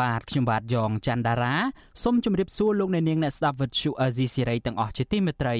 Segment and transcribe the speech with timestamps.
[0.00, 1.54] បាទខ្ញុំបាទយ៉ងច័ន្ទដារា
[2.02, 5.56] សូមជម្រាបសួរលោកអ្នកនាងអ្នកស្ដាប់វត្តឈូអាស៊ីសេរីទាំងអស់ជាទីមេត្រី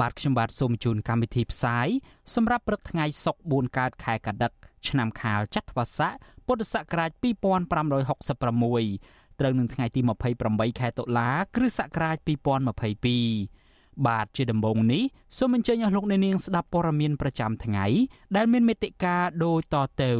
[0.00, 1.88] បាទខ្ញុំបាទសូមជូនកម្មវិធីផ្សាយ
[2.34, 4.52] សម្រាប់ព្រឹកថ្ងៃសុក្រ4កើតខែកដិក
[4.88, 6.12] ឆ្នាំខាលចត្វាស័ក
[6.46, 10.00] ពុទ្ធសករាជ2566ត្រូវនឹងថ្ងៃទី
[10.40, 12.16] 28ខែតុលាគ្រិស្តសករាជ
[13.16, 15.02] 2022បាទជាដំបូងនេះ
[15.38, 17.84] សូមអញ្ជើញអស់លោកអ្នកនាងស្ដាប់ព័ត៌មានប្រចាំថ្ងៃ
[18.36, 20.14] ដែលមានមេតិការដូចតទៅ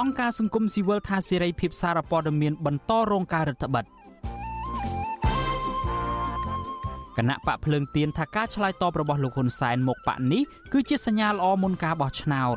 [0.00, 4.02] អង្គការសង្គមស៊ីវិលថាសេរីភាពសារព័ត៌មានបន្តរងការរឹតបន្តឹង
[7.16, 12.56] គណៈបកភ្លើងទៀនថាការឆ្លើយតបរបស់លោកហ៊ុនសែនមកបកនេះគឺជាសញ្ញាល្អមុនការបោះឆ្នោត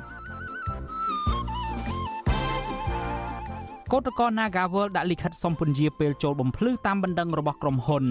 [3.92, 8.06] កោតក្រ Nagawal ដាក់លិខិតសុំពន្យាពេលចូលបំភ្លឺតាមបណ្ដឹងរបស់ក្រុមហ៊ុន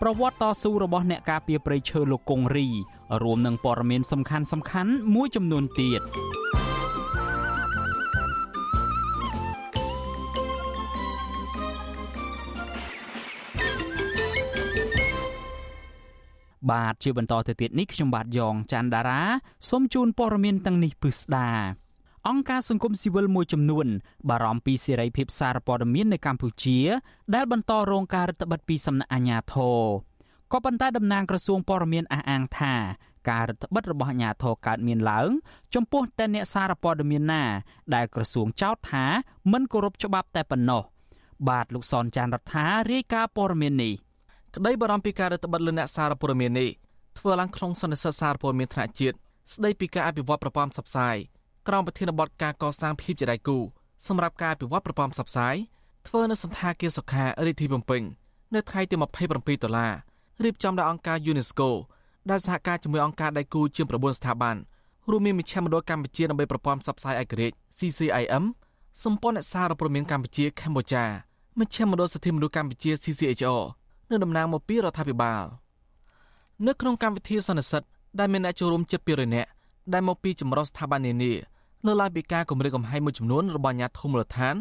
[0.00, 2.68] ប្រវត្តិតស៊ូរបស់អ្នកការពារព្រៃឈើលោកកុងរី
[3.22, 6.02] រួមនឹងព័ត៌មានសំខាន់សំខាន់មួយចំនួនទៀត
[16.70, 19.20] បាទជាបន្តទៅទៀតនេះខ្ញុំបាទយ៉ងច័ន្ទដារា
[19.70, 21.48] សូមជូនព័ត៌មានទាំងនេះពិស្ដា
[22.28, 23.86] អង្គការសង្គមស៊ីវិលមួយចំនួន
[24.28, 26.78] បារម្ភពីសេរីភាពសារព័ត៌មាននៅកម្ពុជា
[27.34, 29.80] ដែលបន្តរងការរឹតបន្តឹងពីសំណាក់អាជ្ញាធរ
[30.52, 32.74] ក៏ប៉ុន្តែតំណាងក្រសួងព័ត៌មានអះអាងថា
[33.30, 35.28] ការរដ្ឋបិទរបស់អាជ្ញាធរកើតមានឡើង
[35.74, 37.42] ចំពោះតែអ្នកសារព័ត៌មានណា
[37.94, 39.04] ដែលក្រសួងចោទថា
[39.52, 40.82] មិនគោរពច្បាប់តែប៉ុណ្ណោះ
[41.48, 43.92] បាទលោកសនចានរដ្ឋារាយការណ៍ព័ត៌មាននេះ
[44.54, 46.70] ក្តីបារម្ភពីការរដ្ឋបិទលើអ្នកសារព័ត៌មាននេះ
[47.18, 49.16] ធ្វើឡើងក្នុងសន្និសីទសារព័ត៌មានថ្នាក់ជាតិ
[49.54, 51.16] ស្ដីពីការអភិវឌ្ឍប្រព័ន្ធផ្សព្វផ្សាយ
[51.68, 53.58] ក្រោមប្រធានបទការកសាងភាពជាដៃគូ
[54.08, 55.54] សម្រាប់ការអភិវឌ្ឍប្រព័ន្ធផ្សព្វផ្សាយ
[56.06, 58.02] ធ្វើនៅសន្តាគារសុខារាជធានីភ្នំពេញ
[58.54, 59.92] នៅថ្ងៃទី27ដុល្លារ
[60.44, 61.68] រៀបចំដោយអង្គការ UNESCO
[62.30, 64.56] ដែលសហការជាមួយអង្គការដៃគូជាង9ស្ថាប័ន
[65.10, 68.44] រួមមានមជ្ឈមណ្ឌលកម្ពុជាដើម្បីប្រព័ន្ធផ្សព្វផ្សាយឯករាជ្យ CCIM
[69.04, 71.04] សម្ព័ន្ធអ្នកសារព័ត៌មានកម្ពុជាកម្ពុជា
[71.58, 73.62] មជ្ឈមណ្ឌលសិទ្ធិមនុស្សកម្ពុជា CCHR
[74.10, 75.44] និងតំណាងមកពីរដ្ឋាភិបាល
[76.66, 77.82] នៅក្នុងកម្មវិធីសន្និសីទ
[78.18, 79.50] ដែលមានអ្នកចូលរួមជិត200នាក់
[79.92, 81.32] ដែលមកពីចម្រុះស្ថាប័ននានា
[81.86, 84.54] លើឡើងពីការគម្រាមកំហែងមួយចំនួនរបស់អាជ្ញាធរមូលដ្ឋាន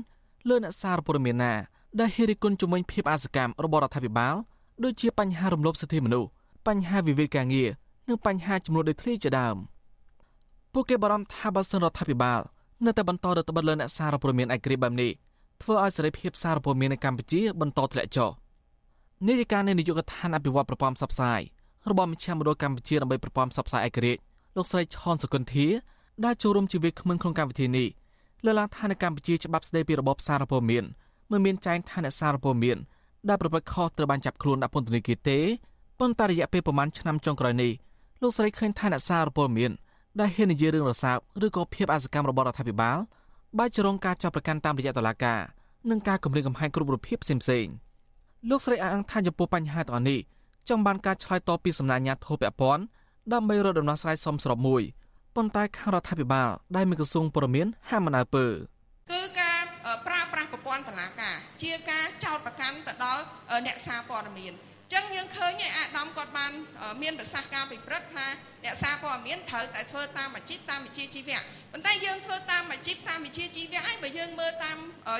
[0.47, 1.53] លើអ្នកសារព័ត៌មានណា
[1.99, 4.35] ដែលហ៊ានរិះគន់ជំវិញភាពអសកម្មរបស់រដ្ឋាភិបាល
[4.83, 6.29] ដូចជាបញ្ហារំលោភសិទ្ធិមនុស្ស
[6.67, 7.69] បញ្ហាវិវាទការងារ
[8.09, 9.57] និងបញ្ហាចំនួនដូចគ្នាជាដើម
[10.73, 12.41] ពួកគេបារម្ភថាបើសិនរដ្ឋាភិបាល
[12.85, 15.11] នៅតែបន្តរដ្ឋបិទលើអ្នកសារព័ត៌មានឯករាជ្យបែបនេះ
[15.61, 18.29] ធ្វើឲ្យសេរីភាពសារព័ត៌មាននៅកម្ពុជាបន្តធ្លាក់ចុះ
[19.27, 21.41] នាយិកានៃនាយកដ្ឋានអភិវឌ្ឍប្រព័ន្ធផ្សព្វផ្សាយ
[21.89, 24.21] របស់មជ្ឈមណ្ឌលកម្ពុជាដើម្បីប្រព័ន្ធផ្សព្វផ្សាយឯករាជ្យ
[24.55, 25.67] លោកស្រីឆនសុគន្ធា
[26.25, 27.87] ដែលចូលរួមជាវាគ្មិនក្នុងកម្មវិធីនេះ
[28.45, 30.83] លើកឡើងថានៅកម្ពុជាច្បាប់ស្តីពីរបបសារព័ត៌មាន
[31.31, 32.77] មិនមានចែងថាអ្នកសារព័ត៌មាន
[33.27, 35.39] ដែលប្រព្រឹត្តខុសត្រូវបានចាប់ខ្លួនដាក់ពន្ធនាគារទេ
[35.99, 37.71] ប៉ុន្តែរយៈពេលប្រមាណឆ្នាំចុងក្រោយនេះ
[38.21, 39.71] លោកស្រីឃើញថាអ្នកសារព័ត៌មាន
[40.19, 42.97] ដែលហ៊ាននិយាយរឿងរសើបឬក៏ភាពអសកម្មរបស់រដ្ឋាភិបាល
[43.57, 45.39] បែរជារងការចាប់ប្រកាន់តាមរយៈតុលាការ
[45.89, 47.73] និងការគំរាមកំហែងគ្រប់រូបភាពផ្សេងៗ
[48.49, 50.19] លោកស្រីអះអាងថាចំពោះបញ្ហាទាំងអស់នេះ
[50.69, 52.83] ចង់បានការឆ្លើយតបពីសំណាក់អាជ្ញាធរពាក់ព័ន្ធ
[53.33, 54.81] ដើម្បីរកដំណោះស្រាយសមស្របមួយ
[55.35, 58.45] ប៉ុន្តែខាងរដ្ឋាភិបាលដែលមានក្រសួងព័ត៌មានហាមមិនអើពើ
[59.11, 59.38] គឺការ
[60.65, 63.23] ប្រើប្រាស់ប្រព័ន្ធតុលាការជាការចោទប្រកាន់ទៅដល់
[63.65, 64.53] អ្នកសារព័ត៌មាន
[64.93, 66.51] ចឹងយើងឃើញអាដាមគាត់បាន
[67.01, 68.25] មានប្រសាសន៍ការពិព្រឹកថា
[68.65, 71.39] អ្នកសារព័ត៌មានត្រូវតែធ្វើតាមអាជីពតាមវិជ្ជាជីវៈ
[71.71, 74.77] ប៉ុន្តែយើងធ្វើតាមអាជីពតាមវិជ្ជាជីវៈហើយបើយើងមើលតាម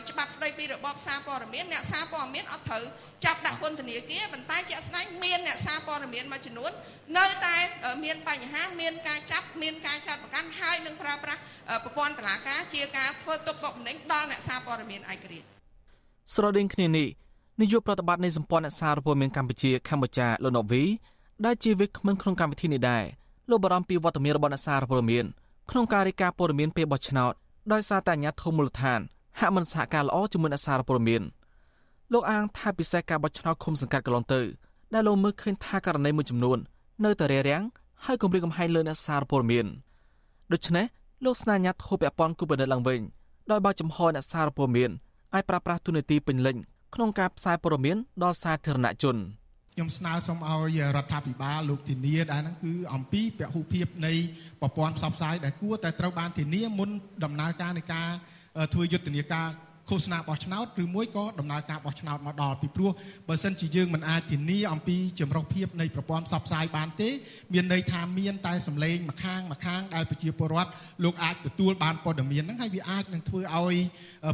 [0.09, 2.83] ច្បាប់ស្តីពីរបបសារព័ត៌មានអ្នកសារព័ត៌មានអត់ត្រូវ
[3.25, 6.71] ចាប់ដាក់ពន្ធនាគារប៉ុន្តែជាក់ស្ដែងមានអ្នកសារព័ត៌មានមួយចំនួន
[7.17, 7.57] នៅតែ
[8.03, 11.41] មានបញ្ហាមានការចាប់មានការចាត់ប្រកាន់ហើយនឹងប្រើប្រាស់
[11.83, 15.47] ប្រព័ន្ធតុលាការជាការធ្វើទុកបុកម្នេញដល់អ្នកសារព័ត៌មានឯករាជ្យ
[16.35, 17.07] ស្រដៀងគ្នានេះ
[17.61, 20.83] នាយកប្រតិបត្តិនៃសម្ព័ន្ធអ្នកសារព័ត៌មានកម្ពុជាកម្ពុជាលោកណូវី
[21.45, 23.03] ដែលជាវិក្កាមក្នុងកម្មវិធីនេះដែរ
[23.49, 25.25] លោកបារម្ភពីវត្តមានរបស់អ្នកសារព័ត៌មាន
[25.69, 27.33] ក្នុងការរាយការណ៍ព័ត៌មានពេលបោះឆ្នោត
[27.71, 28.99] ដោយសារតែអាជ្ញាធរមូលដ្ឋាន
[29.39, 31.21] ហាក់មិនសហការល្អជាមួយអ្នកសារព័ត៌មាន
[32.13, 34.41] លោកអាងថាពិសេសការបោះឆ្នោតឃុំសង្កាត់កន្លងទៅ
[34.93, 36.57] ដែលលោកមើលឃើញថាករណីមួយចំនួន
[37.05, 37.63] នៅតែរារាំង
[38.05, 39.65] ហើយគម្រាមកំហែងលើអ្នកសារព័ត៌មាន
[40.51, 40.85] ដូច្នេះ
[41.25, 43.01] លោកស្នើអាជ្ញាធរពាក់ព័ន្ធគូបដិឡើងវិញ
[43.51, 44.91] ដោយបើកចំហអ្នកសារព័ត៌មាន
[45.33, 46.57] អាចប្រើប្រាស់ទូនាទីពេញលេញ
[46.95, 49.19] ក្នុងការផ្សាយព័ត៌មានដល់សាធារណជនព
[49.73, 54.13] ខ្ញុំស្នើសុំឲ្យរដ្ឋាភិបាលលោកធានាដែរហ្នឹងគឺអំពីពហុភាពនៃ
[54.61, 56.89] ប្រព័ន្ធផ្សព្វផ្សាយដែលគួរតែត្រូវបានធានាមុន
[57.23, 58.09] ដំណើរការនៃការ
[58.73, 59.47] ធ្វើយុទ្ធនាការ
[59.89, 62.91] ឃោសនាបោះឆ្នោតឬមួយក៏ដំណើរការបោះឆ្នោតមកដល់ពីព្រោះ
[63.27, 67.09] បើសិនជាយើងមិនអាចធានាអំពីចម្រុះភាពនៃប្រព័ន្ធផ្សព្វផ្សាយបានទេ
[67.53, 70.69] មានន័យថាមានតែសម្លេងម្ខាងម្ខាងដែលប្រជាពលរដ្ឋ
[71.03, 73.75] លោកអាចទទួលបានព័ត៌មានហ្នឹងហើយវាអាចនឹងធ្វើឲ្យ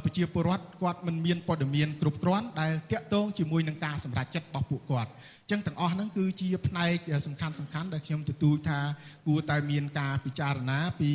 [0.03, 5.11] ប្រជាពលរដ្ឋគាត់មិនមានព័ត៌មានគ្រប់គ្រាន់ដែលតាក់ទងជាមួយនឹងការសម្រេចចិត្តរបស់ពួកគាត់
[5.51, 6.97] ចឹងទាំងអស់ហ្នឹងគឺជាផ្នែក
[7.27, 8.79] សំខាន់សំខាន់ដែលខ្ញុំទទូចថា
[9.27, 11.11] គួរតែមានការពិចារណាពី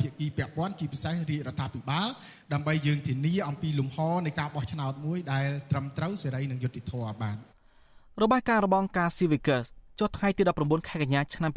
[0.00, 2.08] ភាគីពាក់ព័ន្ធជាពិសេសរាជរដ្ឋាភិបាល
[2.52, 7.36] ដើម្បីយើងធានាអំពីលំហនៃការបោះឆ្នោតមួយដែលត្រឹមត្រូវសេរីនិងយុត្តិធម៌បាន
[8.22, 9.66] របាយការណ៍របស់អង្គការ Civicus
[9.98, 11.50] ចុះថ្ងៃទី19ខែកញ្ញាឆ្នាំ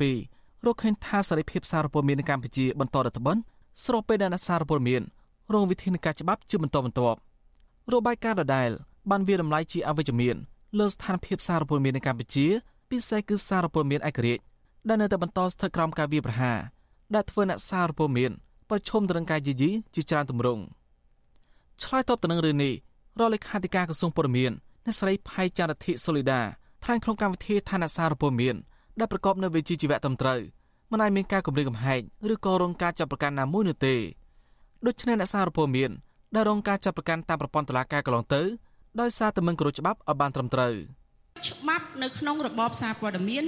[0.00, 3.36] 2022រកឃើញថាសេរីភាពសារព័ត៌មាននៅកម្ពុជាបន្តរដ្ឋបិន
[3.84, 5.02] ស្របពេលដែលអ្នកសារព័ត៌មាន
[5.54, 7.18] រងវិធានការច្បាប់ជាបន្តបន្ទាប់
[7.92, 8.70] របាយការណ៍ដដែល
[9.10, 10.36] បានវាតម្លៃជាអវិជ្ជមាន
[10.78, 12.46] លើស្ថានភាពសារព័ត៌មាននៅកម្ពុជា
[12.90, 14.42] ពិសេសគឺសារព័ត៌មានឯករាជ្យ
[14.88, 16.58] ដែលនៅតែបន្តស្ថិតក្រោមការវាយប្រហារ
[17.14, 18.30] ដែលធ្វើអ្នកសារព័ត៌មាន
[18.68, 20.62] ប្រឈមទៅនឹងការយីយីជាច្រើនទម្រង់
[21.82, 22.72] ឆ្លើយតបទៅនឹងរឿងនេះ
[23.18, 24.52] រដ្ឋលេខាធិការក្រសួងព័ត៌មាន
[24.84, 26.40] អ្នកស្រីផៃចារធិសូលីដា
[26.84, 28.56] ថ្លែងក្នុងកម្មវិធីឋានៈសារព័ត៌មាន
[28.98, 30.40] ដែលប្រកបនៅវិជ្ជាជីវៈត្រឹមត្រូវ
[30.90, 32.00] មិនឲ្យមានការគម្រាមកំហែង
[32.32, 33.94] ឬក៏រងការចាប់ប្រកាន់ណាមួយនោះទេ
[34.86, 35.90] ដូច្នេះអ្នកសារព័ត៌មាន
[36.34, 38.42] ដែលរងការចាប់ប្រកាន់តាមប្រព័ន្ធតុលាការកន្លងទៅ
[39.00, 40.74] ដោយសារតែមិនគោរពច្បាប់ឲ្យបានត្រឹមត្រូវ
[41.48, 43.44] ច្បាប់នៅក្នុងរបបសារព័ត៌មាន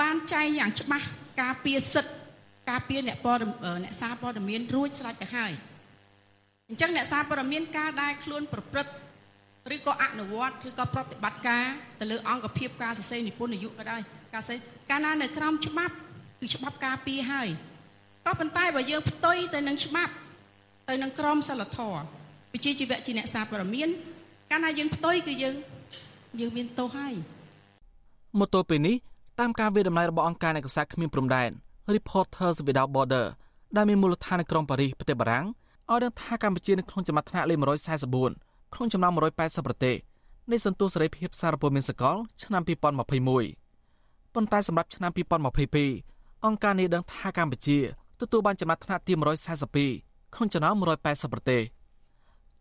[0.00, 1.06] បានចែងយ៉ាងច្បាស់
[1.40, 2.12] ការពារសិទ្ធិ
[2.70, 3.40] ការពារអ្នកព័ត៌
[3.84, 5.52] អ្នកសារព័ត៌មានរួចស្រេចទៅហើយ
[6.68, 8.92] អញ្ចឹងអ្នកសារព័ត៌មានការដែលខ្លួនប្រព្រឹត្ត
[9.74, 11.64] ឬក៏អនុវត្តឬក៏ប្រតិបត្តិការ
[12.00, 14.00] ទៅលើអង្គភាពការសរសេរនិពន្ធនយោបាយក៏ដោយ
[14.34, 14.58] ការសរសេរ
[14.90, 15.94] កាលណានៅក្រោមច្បាប់
[16.40, 17.48] គឺច្បាប់ការពារហើយ
[18.26, 20.12] ក៏ប៉ុន្តែបើយើងផ្ទុយទៅនឹងច្បាប់
[20.88, 22.02] ទៅនឹងក្រមសីលធម៌
[22.54, 23.88] វិជាជីវៈជាអ្នកសារព័ត៌មាន
[24.56, 25.56] កាលណាយើងផ្ទុយគឺយើង
[26.40, 27.14] យើងមានទោសហើយ
[28.38, 28.96] មកទល់ពេលនេះ
[29.40, 31.50] តាមការវិដំណ័យរបស់អង្គការអ្នកកសាគ្មានព្រំដែន
[31.96, 33.26] Reporters Without Border
[33.76, 35.46] ដែលមានមូលដ្ឋាននៅក្រុងប៉ារីសប្រទេសបារាំង
[35.90, 37.58] ឲ្យដឹងថាកម្ពុជានៅក្នុងចំណាត់ថ្នាក់លេខ
[38.12, 39.96] 144ក្នុងចំណោម180ប្រទេស
[40.50, 45.10] នៃសន្ទុះសេរីភាពសារព័ត៌មានសកល ឆ្នាំ2021ប៉ុន្តែសម្រាប់ឆ្នាំ
[45.78, 47.78] 2022អង្គការនេះដឹងថាកម្ពុជា
[48.20, 49.12] ទទួលបានចំណាត់ថ្នាក់ទី
[49.74, 50.74] 142ក្នុងចំណោម
[51.04, 51.62] 180ប្រទេស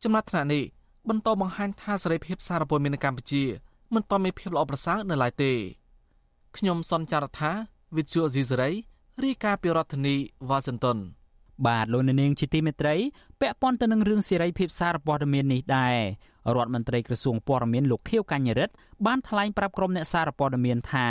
[0.03, 0.63] ចំណាត់ថ្នាក់នេះ
[1.09, 3.43] បន្តបង្ហាញថាសេរីភាពសារព័ត៌មាននៅកម្ពុជា
[3.93, 5.51] មិនទាន់មានភាពល្អប្រសើរនៅឡើយទេ
[6.57, 7.51] ខ្ញុំសនចាររថា
[7.97, 8.71] វិទ្យុអេស៊ីសេរី
[9.23, 10.15] រាយការណ៍ពីរដ្ឋធានី
[10.49, 10.97] វ៉ាស៊ីនតោន
[11.67, 12.95] បាទលោកនាងជាទីមេត្រី
[13.41, 15.97] ពាក់ព័ន្ធទៅនឹងរឿងសេរីភាពសារព័ត៌មាននេះដែរ
[16.55, 18.73] រដ្ឋមន្ត្រីក្រសួងព័ត៌មានលោកខៀវកញ្ញរិទ្ធ
[19.05, 21.07] បានថ្លែងប្រាប់ក្រុមអ្នកសារព័ត៌មានថា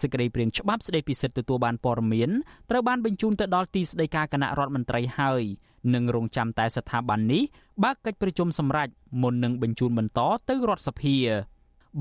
[0.00, 2.30] សេចក្តីព្រាងច្បាប់ស្តីពីសិទ្ធិទទួលបានព័ត៌មាន
[2.70, 5.42] ត្រូវបានបញ្ជូនទៅដល់ទីស្តីការគណៈរដ្ឋមន្ត្រីហើយ
[5.94, 7.42] និងរងចាំតែស្ថាប័ននេះ
[7.84, 8.92] បើកកិច្ចប្រជុំសម្រាប់
[9.22, 11.16] មុននឹងបញ្ជូនបន្តទៅរដ្ឋសភា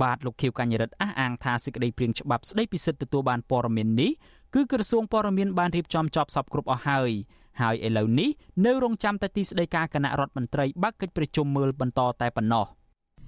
[0.01, 4.11] បាទលោកខៀវកញ្ញរិទ្ធអះអាងថាសេចក្តីព្រាងច្បាប់ស្តីពីសិទ្ធិទទួលបានព័ត៌មាននេះ
[4.55, 7.11] គឺក្រសួងព័ត៌មានបានរៀបចំចប់សពគ្រប់អស់ហើយ
[7.61, 8.29] ហើយឥឡូវនេះ
[8.65, 12.65] នៅរងចាំតែទីស្តីការគណៈរដ្ឋមន្ត្រីបើកកិច្ចប្រជុំមើលបន្តតែប៉ុណ្ណោះ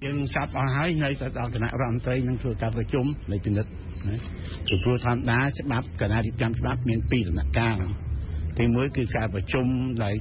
[0.04, 3.70] យើងចាប់អស់ហើយនៅតែដល់គណៈរដ្ឋមន្ត្រីនឹងធ្វើការប្រជុំនៃពិនិត្យ
[4.08, 4.16] ណា
[4.68, 7.78] ពីព្រោះធម្មតាច្បាប់គណៈរៀបចំច្បាប់មានពីរដំណាក់កាល
[8.58, 9.66] ទីមួយគឺការប្រជុំ
[10.04, 10.14] ដែល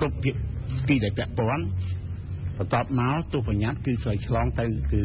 [0.00, 0.30] គ្រប់ភា
[0.88, 1.64] គីដែលពាក់ព័ន្ធ
[2.58, 5.02] បន្ទាប់មកទោសបញ្ញត្តិគឺត្រូវឆ្លងទៅគឺ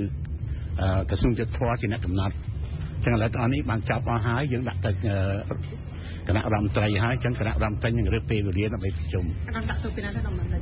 [1.10, 2.36] ក្រសួងយុទ្ធភ័ពជាអ្នកកំណត់
[3.04, 4.92] ចឹងឥឡូវតនេះបានចាប់អស់ហើយយើងដាក់ទៅ
[6.28, 9.25] គណៈរដ្ឋមន្ត្រីហើយចឹងគណៈរដ្ឋមន្ត្រីនឹងរើសពេលវេលាដើម្បីប្រជុំ
[9.56, 10.58] អត់ដាក់ទៅពីណាទៅរដ្ឋមន្ត្រី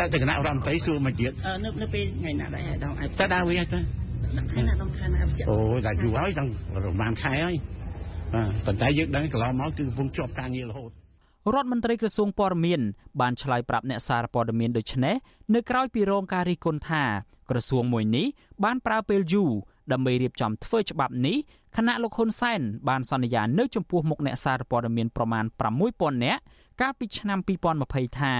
[0.00, 1.32] ដាក់ទៅគណៈរដ្ឋមន្ត្រីសួរមកទៀត
[1.64, 3.78] នៅនៅពេលថ្ងៃណាដែរដងអាចតែដើរវិញទៅ
[4.52, 5.18] ខែណាដងខែណា
[5.50, 7.56] អូតែយូរហើយដល់ប្រហែលខែហើយ
[8.34, 10.90] បាទប៉ុន្តែយើងដឹងកន្លងមកគឺកំពុងជាប់ការងាររហូត
[11.54, 12.80] រដ្ឋមន្ត្រីក្រសួងព័ត៌មាន
[13.20, 15.14] បានឆ្លើយប្រាប់អ្នកសារព័ត៌មានដូចនេះ
[15.54, 17.04] នៅក្រៅពីរងការរិះគន់ថា
[17.50, 18.26] ក្រសួងមួយនេះ
[18.64, 19.50] បានប្រើពេលយូរ
[19.92, 21.36] ដើម្បីរៀបចំធ្វើច្បាប់នេះ
[21.76, 25.44] គណៈលោកហ៊ុនសែនបានសន្យានៅចំពោះមុខអ្នកសារព័ត៌មានប្រមាណ
[25.84, 26.40] 6000នាក់
[26.80, 27.38] កាលពីឆ្នាំ
[27.78, 28.34] 2020ថា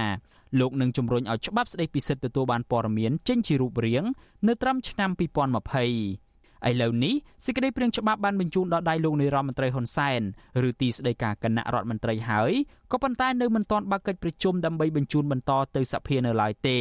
[0.59, 4.03] លោកនឹងជំរុញឲ្យច្បាប់ស្តីពីសិទ្ធិទទួលបានព័ត៌មានចេញជារូបរាង
[4.47, 5.09] នៅត្រឹមឆ្នាំ
[5.75, 6.28] 2020
[6.67, 10.21] ឥឡូវនេះសេចក្តីព្រាងច្បាប់បានបញ្ជូនដល់ដៃលោកនាយរដ្ឋមន្ត្រីហ៊ុនសែន
[10.69, 12.51] ឬទីស្តីការគណៈរដ្ឋមន្ត្រីហើយ
[12.91, 16.79] ក៏ប៉ុន្តែនៅមិនទាន់បើកកិច្ចប្រជុំដើម្បីបញ្ជូនបន្តទៅសភានៅឡើយទេ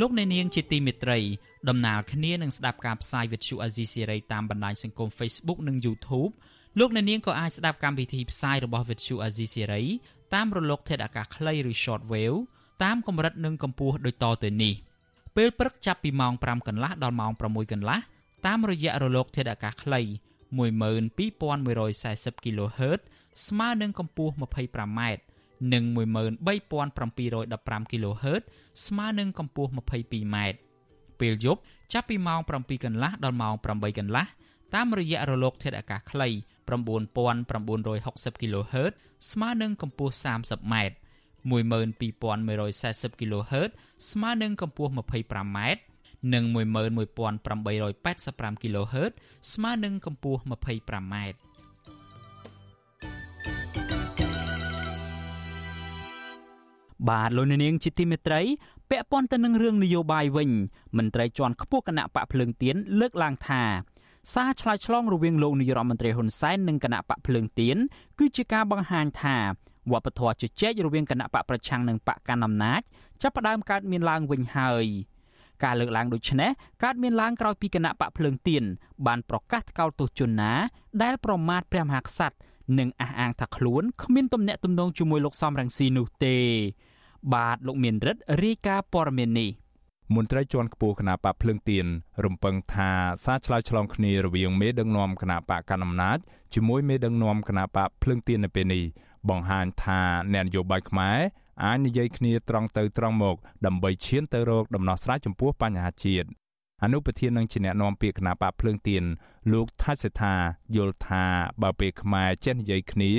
[0.00, 1.18] លោកអ្នកនាងជាទីមេត្រី
[1.68, 6.32] ដំណើរគ្នានឹងស្ដាប់ការផ្សាយវិទ្យុអាស៊ីសេរីតាមបណ្ដាញសង្គម Facebook និង YouTube
[6.78, 9.82] លោកអ្នកនាងក៏អាចស្ដាប់កម្មវិធីផ្សាយរបស់វិទ្យុអាស៊ីសេរី
[10.34, 12.38] តាមរលកធាតុអាកាសខ្លីឬ short wave
[12.84, 14.74] តាមកម្រិតនិងកម្ពស់ដូចតទៅនេះ
[15.36, 17.98] ពេលព្រឹកចាប់ពីម៉ោង5កន្លះដល់ម៉ោង6កន្លះ
[18.46, 20.00] តាមរយៈរលកធាតុអាកាសខ្លី
[20.58, 23.00] 12140 kHz
[23.46, 25.00] ស្មើនឹងកម្ពស់ 25m
[25.72, 28.42] និង13715 kHz
[28.86, 30.36] ស្មើនឹងកម្ពស់ 22m
[31.20, 31.60] ពេលយប់
[31.92, 34.26] ចាប់ពីម៉ោង7កន្លះដល់ម៉ោង8កន្លះ
[34.74, 36.28] តាមរយៈរលកធាតុអាកាសខ្លី
[36.68, 38.92] 9960 kHz
[39.30, 40.74] ស្មើនឹងកម្ពស់ 30m
[41.50, 43.70] 12140 kHz
[44.10, 45.58] ស្មើនឹងកម្ពស់ 25m
[46.34, 49.12] និង11885 kHz
[49.52, 51.14] ស្មើនឹងកម្ពស់ 25m
[57.08, 58.40] បាទលោកនាងជាទីមេត្រី
[58.90, 60.50] ពាក់ព័ន្ធទៅនឹងរឿងនយោបាយវិញ
[60.96, 63.62] មន្ត្រីជាន់ខ្ពស់គណៈបកភ្លើងទៀនលើកឡើងថា
[64.32, 67.76] សារឆ្លើយឆ្លងរវាងលោកនាយរដ្ឋមន្ត្រីហ៊ុនសែននិងគណៈបកភ្លើងទៀន
[68.18, 69.36] គឺជាការបង្ហាញថា
[69.92, 72.80] វប្បធម៌ជជែករវាងគណៈបកប្រឆាំងនិងបកកណ្ដាលអំណាច
[73.22, 74.86] ចាប់ផ្ដើមកើតមានឡើងវិញហើយ
[75.64, 76.50] ការលើកឡើងដូចនេះ
[76.82, 78.64] កើតមានឡើងក្រោយពីគណៈបកភ្លើងទៀន
[79.06, 80.52] បានប្រកាសថ្កោលទោសជនណា
[81.02, 82.36] ដែលប្រមាថព្រះមហាក្សត្រ
[82.78, 86.36] និងអះអាងថាខ្លួនគ្មានទំនាក់ទំនងជាមួយលោកសំរងស៊ីនោះទេ
[87.34, 89.50] បាទលោកមានរិទ្ធរាយការណ៍ព័ត៌មាននេះ
[90.14, 91.86] មន្ត្រីជាន់ខ្ពស់គណៈបកភ្លើងទៀន
[92.24, 92.90] រំពឹងថា
[93.24, 96.18] សារឆ្លើយឆ្លងគ្នារវាងមេដឹកនាំគណៈបកកណ្ដាលអំណាច
[96.54, 98.84] ជាមួយមេដឹកនាំគណៈបកភ្លើងទៀននៅពេលនេះ
[99.28, 100.00] បង្ហាញថា
[100.32, 101.18] អ្នកនយោបាយខ្មែរ
[101.64, 103.36] អាចនិយាយគ្នាត្រង់ទៅត្រង់មក
[103.66, 106.28] ដើម្បីឈានទៅរកដំណោះស្រាយចំពោះបញ្ហាជាតិ
[106.84, 109.04] អនុប្រធាននឹងជាអ្នកនាំពាក្យគណៈបកភ្លើងទៀន
[109.52, 110.34] លោកថាច់សេថា
[110.76, 111.24] យល់ថា
[111.62, 113.12] បើពេលខ្មែរចេះនិយាយគ្នា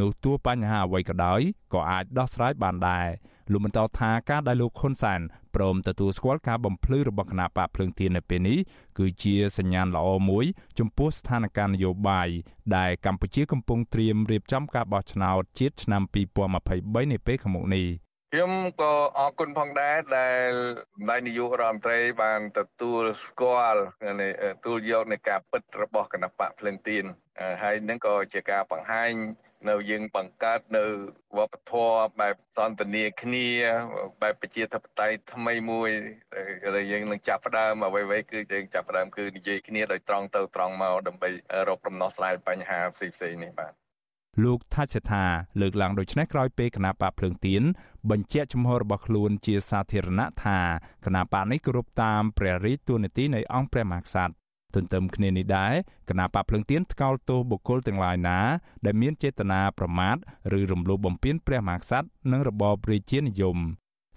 [0.00, 1.40] នោះទោះបញ្ហាអ្វីក៏ដោយ
[1.74, 3.06] ក៏អាចដោះស្រាយបានដែរ
[3.52, 5.20] លោកបន្តថាការដែលលោកហ៊ុនសែន
[5.54, 8.58] ព្រមទទួលស្គាល់ការបំភ្លឺរបស់គណៈបកភ្លើងទៀននៅពេលនេះ
[8.98, 10.44] គឺជាសញ្ញាណល្អមួយ
[10.78, 12.28] ចំពោះស្ថានភាពនយោបាយ
[12.76, 16.02] ដែលកម្ពុជាកំពុងត្រៀមរៀបចំការបោះឆ្នោតជាតិឆ្នាំ
[16.56, 17.86] 2023នាពេលខាងមុខនេះ
[18.32, 20.50] ខ្ញុំក៏អរគុណផងដែរដែល
[21.00, 23.82] ម្ដាយនាយករដ្ឋមន្ត្រីបានទទួលស្គាល់
[24.56, 27.04] ទទួលយកនៃការពិតរបស់គណៈបកភ្លឹងទៀន
[27.62, 29.10] ហើយនឹងក៏ជាការបង្ហាញ
[29.68, 30.84] នៅយើងបង្កើតនៅ
[31.38, 33.46] វប្បធម៌បែបសន្តានាគ្នា
[34.22, 35.90] បែបប្រជាធិបតេយ្យថ្មីមួយ
[36.76, 41.30] ដែលយើងនឹងចាប់ផ្ដើមអ្វីៗគឺយើងចាប់ផ្ដើមគឺនិយាយគ្នាដោយត្រង់ទៅត្រង់មកដើម្បី
[41.68, 43.72] រកដំណោះស្រាយបញ្ហាផ្សេងៗនេះបាទ
[44.44, 45.24] លោកថាច់សេថា
[45.60, 47.62] លើកឡើងដូចនេះក្រោយពេលគណៈបកភ្លើងទៀន
[48.10, 50.58] បញ្ជាក់ជំហររបស់ខ្លួនជាសាធារណៈថា
[51.04, 54.34] គណៈបកនេះគោរពតាមព្រះរាជទូនីតិនៃអង្គព្រះមហាក្សត្រ
[54.74, 55.74] ទន្ទឹមគ្នានេះដែរ
[56.08, 58.38] គណៈបកភ្លឹងទៀនថ្កោលទោសបុគ្គលទាំងឡាយណា
[58.84, 60.16] ដែលមានចេតនាប្រមាថ
[60.58, 63.58] ឬរំលោភបំពានព្រះមហាក្សត្រនិងរបបរាជានិយម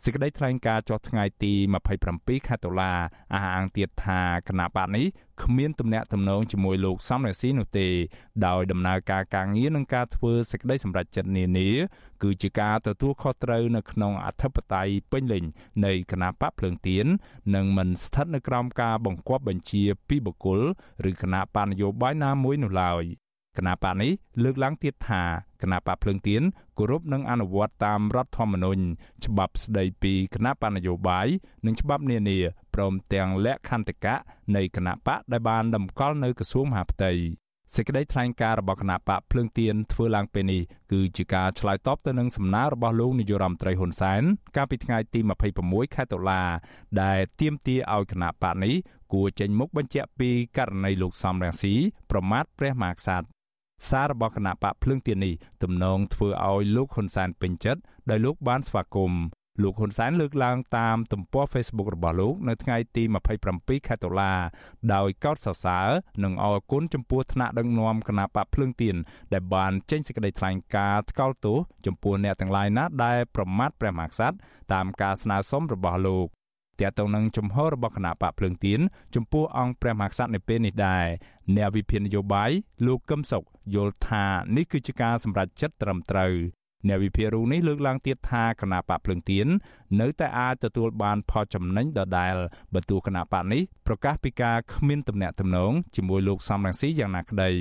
[0.03, 1.53] សេចក្តីថ្លែងការណ៍ចុះថ្ងៃទី
[1.99, 2.93] 27ខែតុលា
[3.33, 5.05] អះអាងទៀតថាគណៈបកនេះ
[5.43, 7.87] គ្មានទំនាក់ទំនងជាមួយលោកសំរងស៊ីនោះទេ
[8.47, 11.69] ដោយដំណើរការការងារនិងការធ្វើសេចក្តីសម្រេចចិត្តនានា
[12.23, 15.43] គឺជាការទទួលខុសត្រូវនៅក្នុងអធិបតេយ្យពេញលេញ
[15.85, 17.05] នៃគណៈបកភ្លើងទៀន
[17.55, 20.61] និងមិនស្ថិតនៅក្រោមការបង្គាប់បញ្ជាពីបុគ្គល
[21.09, 23.05] ឬគណៈបណ្ឌនយោបាយណាមួយនោះឡើយ
[23.57, 24.11] គណៈបកនេះ
[24.43, 25.23] លើកឡើងទៀតថា
[25.61, 26.41] គណៈបកភ្លើងទៀន
[26.77, 28.81] គោរពនិងអនុវត្តតាមរដ្ឋធម្មនុញ្ញ
[29.25, 31.27] ច្បាប់ស្តីពីគណៈបកនយោបាយ
[31.65, 32.37] និងច្បាប់នានា
[32.73, 34.15] ព្រមទាំងលក្ខន្តិកៈ
[34.55, 37.13] នៃគណៈបកដែលបានតម្កល់នៅក្រសួងមហាផ្ទៃ
[37.75, 44.21] សេចក្តីថ្លែងការណ៍របស់គណៈបកភ្លើងទៀនធ្វើឡើងពេលនេះគឺជាការឆ្លើយតបទៅនឹងសំណើរបស់លោកនាយរដ្ឋមន្ត្រីហ៊ុនសែន
[44.55, 45.19] កាលពីថ្ងៃទី
[45.57, 46.43] 26ខែតុលា
[47.01, 48.75] ដែលទាមទារឲ្យគណៈបកនេះ
[49.13, 51.73] គួរចេញមុខបញ្ជាក់ពីករណីលោកសំរងស៊ី
[52.11, 53.38] ប្រមាថព្រះមហាក្សត្រ
[53.87, 55.33] សាររបស់គណៈបកភ្លើងទៀននេះ
[55.63, 59.21] ទំនងធ្វើឲ្យលោកហ៊ុនសែនពេញចិត្តដោយលោកបានស្វាគមន៍
[59.63, 63.03] លោកហ៊ុនសែនលើកឡើងតាមទំព័រ Facebook របស់លោកនៅថ្ងៃទី
[63.45, 64.33] 27ខែតុលា
[64.93, 65.87] ដោយកោតសរសើរ
[66.23, 68.95] និងអរគុណចំពោះថ្នាក់ដឹកនាំគណៈបកភ្លើងទៀន
[69.33, 74.35] ដែលបានចេញសេចក្តីថ្លែងការណ៍ថ្កោលទោសចំពោះអ្នកទាំងឡាយណាដែលប្រមាថព្រះមហាក្សត្រ
[74.73, 76.27] តាមការស្នើសុំរបស់លោក
[76.79, 78.79] ទាក់ទងនឹងជំហររបស់គណៈបកភ្លើងទៀន
[79.15, 81.05] ចំពោះអង្គព្រះមហាក្សត្រនៅពេលនេះដែរ
[81.55, 82.51] អ្នកវិភាគនយោបាយ
[82.85, 83.43] លោកកឹមសុខ
[83.75, 86.33] យល់ថានេះគឺជាការសម្រេចចិត្តត្រឹមត្រូវ
[86.87, 89.47] អ្នកវិភាគរូបនេះលើកឡើងទៀតថាគណៈបកភ្លើងទៀន
[90.01, 92.35] នៅតែអាចទទួលបានផលចំណេញដដែល
[92.73, 97.51] បើទោះគណៈបកនេះប្រកាសពីការគ្មានទំនាក់ទំនងជាមួយលោកសំរងស៊ីយ៉ាងណាក្តី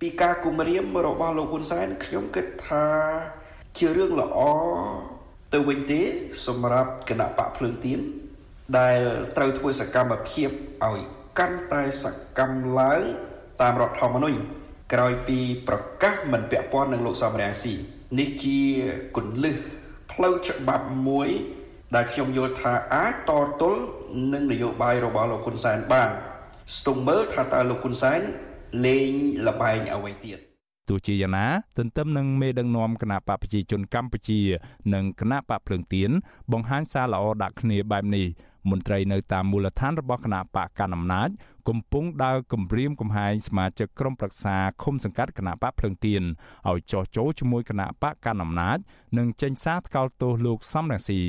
[0.00, 2.84] ពីការគម្រាមរបស់លោកហ៊ុនសែនខ្ញុំគិតថា
[3.78, 4.40] ជារឿងល្អ
[5.52, 6.00] ទៅវិញទេ
[6.46, 8.00] សម្រាប់គណៈបកភ្លើងទៀន
[8.78, 9.00] ដែល
[9.36, 10.48] ត្រូវធ្វើសកម្មភាព
[10.84, 11.00] ឲ្យ
[11.38, 12.06] កាន់តែស
[12.38, 13.02] កម្មឡើង
[13.60, 14.38] តាមរដ្ឋធម្មនុញ្ញ
[14.92, 15.38] ក្រោយពី
[15.68, 17.74] ប្រកាសមិនពាក់ព័ន្ធនឹងលោកសំរងស៊ី
[18.18, 18.58] នេះជា
[19.16, 19.56] គន្លឹះ
[20.12, 21.28] ផ្លូវច្បាប់មួយ
[21.94, 23.80] ដែលខ្ញុំយល់ថាអាចតទល់
[24.32, 26.10] នឹងនយោបាយរបស់លោកហ៊ុនសែនបាន
[26.76, 28.20] ស្ទង់មើលថាតើលោកហ៊ុនសែន
[28.86, 29.10] លេង
[29.46, 30.38] លបែងអ្វីទៀត
[30.88, 31.46] ទោះជាយ៉ាងណា
[31.78, 34.40] ទន្ទឹមនឹងមេដឹកនាំគណៈបកប្រជាជនកម្ពុជា
[34.94, 36.10] និងគណៈបកភ្លើងទៀន
[36.52, 38.26] បង្ហាញសារល្អដាក់គ្នាបែបនេះ
[38.70, 41.28] មន្ត្រីនៅតាមមូលដ្ឋានរបស់គណៈបកកណ្ដាលអំណាច
[41.68, 46.22] កំពុងដើរគម្រាមកំហែងសមាជិកក្រុមប្រឹក្សាឃុំសង្កាត់គណៈបកភ្លឹងទៀន
[46.70, 48.78] ឲ្យចោះចូលជាមួយគណៈបកកណ្ដាលអំណាច
[49.18, 51.20] និងចេញសារថ្កោលទោសលោកសំរងស៊ី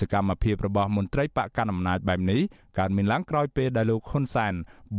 [0.00, 2.40] សកម្មភាពរបស់មន្ត្រីបកកណ្ដាលអំណាចបែបនេះ
[2.78, 4.54] កើតមានឡើងក្រោយពេលដែលលោកហ៊ុនសែន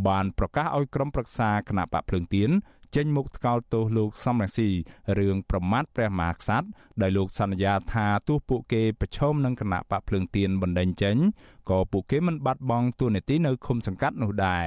[0.08, 2.51] បានប្រកាសឲ្យក្រុមប្រឹក្សាគណៈបកភ្លឹងទៀន
[2.95, 4.69] ចេញមុខថ្កោលទោសលោកសំរងស៊ី
[5.19, 6.67] រឿងប្រមាថព្រះមហាក្សត្រ
[7.01, 11.15] ដែលលោកសន្យាថាទោះពួកគេប្រឈមនឹងគណៈបកភ្លើងទៀនបណ្ដេញចេញ
[11.69, 14.65] ក៏ពួកគេមិនបាត់បង់ទួនាទីនៅឃុំសង្កាត់នោះដែរ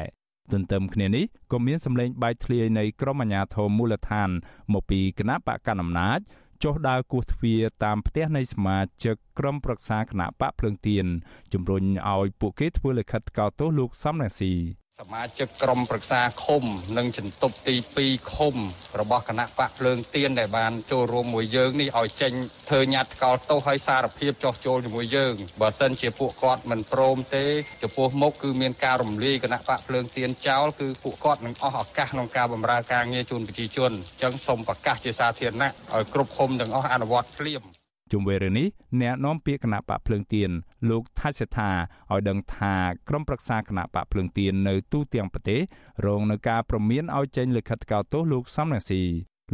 [0.52, 4.30] ទន្ទឹមគ្នានេះក៏មានសម្លេងបែកធ្លាយនៃក្រមអាជ្ញាធរមូលដ្ឋាន
[4.73, 6.21] មកពីគណៈបកកណ្ដាលអំណាច
[6.64, 11.06] ចុះដើរគោះទ្វារតាមផ្ទះនៃសមាជិកក្រុមប្រឹក្សាគណៈបកភ្លើងទៀន
[11.52, 14.54] ជំរុញឲ្យពួកគេធ្វើលិខិតថ្កោលទោសលោកសំរងស៊ី
[15.03, 16.65] សមាជិកក្រុមប្រឹក្សាឃុំ
[16.99, 18.55] និងចន្ទប់ទី2ឃុំ
[19.00, 22.33] របស់គណៈបកភ្លើងទៀនដែលបានចូលរួមមួយយើងនេះឲ្យចេញ
[22.69, 27.45] ធ្វើញត្តិថ្កោលទោសឲ្យសារភាពចោះចូលជាមួយយើងបើសិនជាពួកគាត់មិនព្រមទេ
[27.83, 37.75] ចំពោះមុខគឺមានការរំលាយគណៈបកភ្លើងទៀនចោលគឺពួកគាត់នឹងអស់ឱកាសក្នុងការបម្រើការងារជូនប្រជាជនអញ្ចឹងសូមប្រកាសជាសាធារណៈឲ្យគ្រប់ឃុំទាំងអស់អនុវត្តភ្លាម
[38.13, 38.69] ជុំវិញរឿងនេះ
[39.01, 40.51] អ្នកនាំពាក្យគណៈបកភ្លើងទៀន
[40.91, 41.71] លោកថាច់សេថា
[42.13, 42.75] ឲ្យដឹងថា
[43.09, 45.61] ក្រុមប្រឹក្សាគណៈបកភ្លើងទៀននៅទូទាំងប្រទេស
[46.07, 49.03] រងនឹងការប្រមានឲ្យចេញលិខិតកោតទោសលោកសំរងស៊ី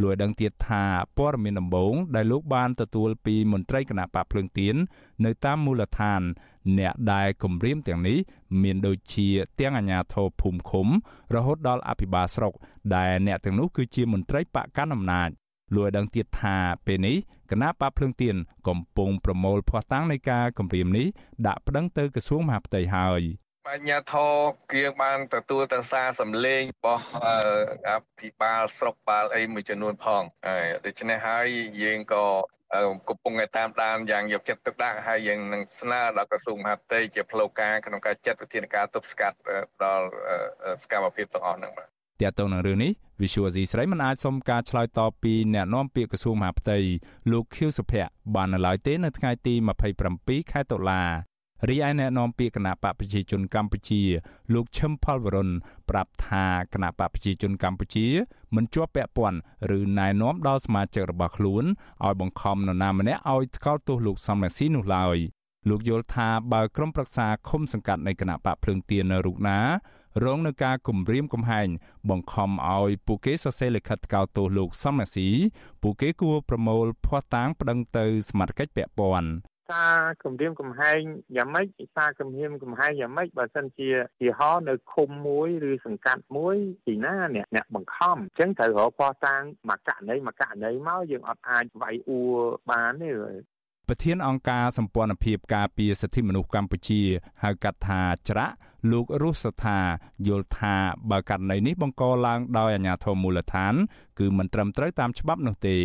[0.01, 0.83] លោកឲ្យដឹងទៀតថា
[1.17, 4.75] ព័ត៌មានដំបូងដែលលោកបានទទួលពីមន្ត្រីគណៈបកភ្លើងទៀន
[5.25, 6.21] នៅតាមមូលដ្ឋាន
[6.79, 8.17] អ្នកដែលគម្រាមទាំងនេះ
[8.63, 9.27] មានដូចជា
[9.59, 10.87] ទាំងអាជ្ញាធរភូមិឃុំ
[11.35, 12.53] រហូតដល់អភិបាលស្រុក
[12.95, 15.29] ដែលអ្នកទាំងនោះគឺជាមន្ត្រីបកកណ្ដាលអំណាច
[15.75, 17.17] លោកឲ្យដឹងទៀតថាពេលនេះ
[17.51, 18.35] គណៈបកភ្លើងទៀន
[18.67, 21.07] កំពុងប្រមូលភស្តុតាងនៃការគម្រាមនេះ
[21.47, 23.21] ដាក់ប្តឹងទៅក្រសួងមហាផ្ទៃហើយ
[23.69, 24.33] បញ្ញាធរ
[24.73, 27.03] គៀងបានទទួលទាំងសារសម្លេងរបស់
[27.89, 31.47] អភិបាលស្រុកបាលអីមួយចំនួនផងហើយដូច្នេះហើយ
[31.83, 32.25] យើងក៏
[33.09, 39.37] កំពុងតែតាមដានយ៉ាងយកចិត្តទុកដាក់ហើយយើងនឹងស្នើដល់ក្រសួងមហាផ្ទៃជាផ្លូវការក្នុងការចាត់វិធានការទប់ស្កាត់
[39.83, 40.07] ដល់
[40.83, 46.77] សកម្មភាពទាំងអស់ហ្នឹងបាទ ទាក់ទងនឹងរឿងនេះ Visual Asia ស្រីមិនអាចសុំការឆ្លើយតបពីអ្នកនាំពាក្យក្រសួងមហាផ្ទៃ
[47.31, 49.53] លោកខៀវសុភ័ក្របាននៅឡើយទេនៅថ្ងៃទី
[50.03, 51.01] 27ខែតុលា
[51.69, 54.01] រីឯអ្នកនាំពាក្យគណៈបកប្រជាជនកម្ពុជា
[54.53, 55.49] លោកឈឹមផលវរុន
[55.89, 58.07] ប្រាប់ថាគណៈបកប្រជាជនកម្ពុជា
[58.55, 59.39] មិនជាប់ពាក់ព័ន្ធ
[59.77, 61.63] ឬណែនាំដល់សមាជិករបស់ខ្លួន
[62.05, 65.17] ឲ្យបង្ខំនរណាម្នាក់ឲ្យថ្កោលទោសលោកសំរងស៊ីនោះឡើយ
[65.69, 69.59] លោកយល់ថាបើក្រុមប្រឹក្សាឃុំសង្កាត់នៃគណៈបកភ្លើងទៀននៅរូបណា
[70.23, 71.67] រងនឹងការគំរាមកំហែង
[72.09, 75.29] បង្ខំឲ្យពួកគេសរសេរលិខិតថ្កោលទោសលោកសំរាស៊ី
[75.81, 80.99] ពួកគេគួរប្រមូលភស្តុតាងប្តឹងទៅសមាជិកពាក់ព័ន្ធសារគម្រាមកំហែង
[81.37, 92.33] យ៉ាងម៉េចសារគម្រាមកំហែងយ៉ាងម៉េចបើសិនជាជាហោនៅឃុំមួយឬសង្កាត់មួយពីណាអ្នកអ្នកបង្ខំអញ្ចឹងត្រូវរកផោះតាំងមកករណីមកករណីមកយើងអត់អាចវាយអួរ
[92.71, 93.11] បានទេ
[93.87, 97.01] ប្រធានអង្គការសម្ព័ន្ធភាពការពារសិទ្ធិមនុស្សកម្ពុជា
[97.43, 98.55] ហៅកាត់ថាច្រាក់
[98.91, 99.79] លោករស់សថា
[100.27, 100.75] យល់ថា
[101.11, 103.73] បើករណីនេះបង្កឡើងដោយអាជ្ញាធរមូលដ្ឋាន
[104.19, 105.77] គឺមិនត្រឹមត្រូវតាមច្បាប់នោះទេ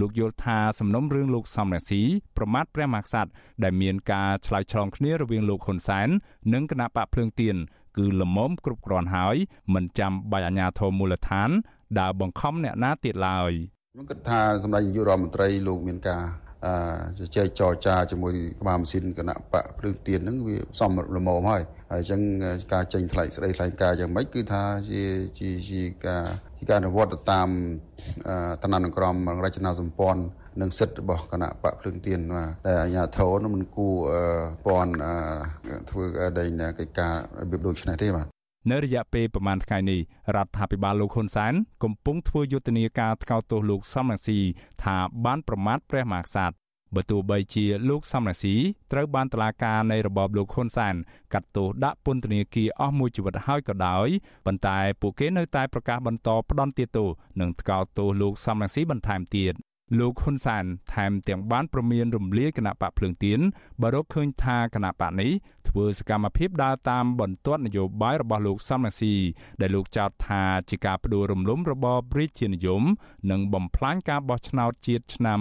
[0.00, 2.02] លោកយល់ថាសំណុំរឿងលោកសំរងស៊ី
[2.36, 3.30] ប្រមាថព្រះមហាក្សត្រ
[3.62, 6.08] ដែលមានការឆ្លើយឆ្លងគ្នារវាងលោកហ៊ុនសែន
[6.52, 7.56] និងគណៈបកភ្លើងទៀន
[7.96, 9.36] គឺលំមគ្រប់គ្រាន់ហើយ
[9.74, 11.50] មិនចាំបាច់អាជ្ញាធរមូលដ្ឋាន
[11.98, 13.52] ដើរបង្ខំអ្នកណាទៀតឡើយ
[13.94, 16.22] ខ្ញុំគិតថាសម្ដេចនាយករដ្ឋមន្ត្រីលោកមានការ
[17.18, 22.20] ជជែកចរចាជាមួយក្បាលម៉ាស៊ីនគណៈបកភ្លើងទៀនហ្នឹងវាសមល្មមហើយហើយអញ្ចឹង
[22.72, 25.02] ការចេញថ្លែងស្ដីថ្លែងការយ៉ាងម៉េចគឺថាជា
[25.38, 26.24] ជាជាការ
[26.58, 27.48] ជាការអនុវត្តទៅតាម
[28.62, 30.22] ឋានានុក្រមរចនាសម្ព័ន្ធ
[30.60, 33.96] និងសិទ្ធិរបស់គណៈបកភ្លើងទៀនបាទដែលអាជ្ញាធរនោះមិនគួរ
[34.66, 34.92] ពាន់
[35.90, 36.04] ធ្វើ
[36.38, 38.26] ដែងកិច្ចការរបៀបដូចនេះទេបាទ
[38.70, 40.00] នៅរយៈពេលប្រមាណថ្ងៃនេះ
[40.36, 44.38] រដ្ឋាភិបាលលោកហ៊ុនសែនកំពុងធ្វើយុទ្ធនាការថ្កោលទោសលោកសំរងស៊ី
[44.82, 46.56] ថាបានប្រមាថព្រះមហាក្សត្រ
[46.94, 48.54] បើទោះបីជាលោកសំរងស៊ី
[48.92, 50.94] ត្រូវបានតុលាការនៃរបបលោកហ៊ុនសែន
[51.32, 54.08] កាត់ទោសដាក់ពន្ធនាគារអស់មួយជីវិតហើយក៏ដោយ
[54.46, 57.08] ប៉ុន្តែពួកគេនៅតែប្រកាសបន្តផ្ដន់ទោស
[57.40, 59.54] និងថ្កោលទោសលោកសំរងស៊ីបន្ថែមទៀត
[59.98, 63.40] លោកហ៊ុនសានថែមទាំងបានប្រមានរំលាយគណៈបកភ្លើងទៀន
[63.82, 65.30] បើរកឃើញថាគណៈបកនេះ
[65.68, 69.14] ធ្វើសកម្មភាពដើរតាមបន្ទាត់នយោបាយរបស់លោកសំរងស៊ី
[69.60, 72.82] ដែលលោកចោទថាជាការបដិរំលំរបបរាជានិយម
[73.30, 75.38] និងបំផ្លាញការបោះឆ្នោតជាតិឆ្នាំ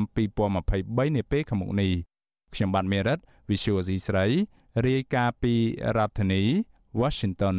[0.58, 1.92] 2023នាពេលខាងមុខនេះ
[2.54, 4.26] ខ្ញុំបាទមេរិត Visual C ស្រី
[4.88, 5.54] រាយការណ៍ពី
[5.98, 6.44] រដ្ឋធានី
[7.02, 7.58] Washington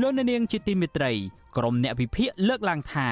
[0.00, 1.12] លោកនាងជាទីមេត្រី
[1.56, 3.08] ក្រមអ្នកវិភាគលើកឡើងថា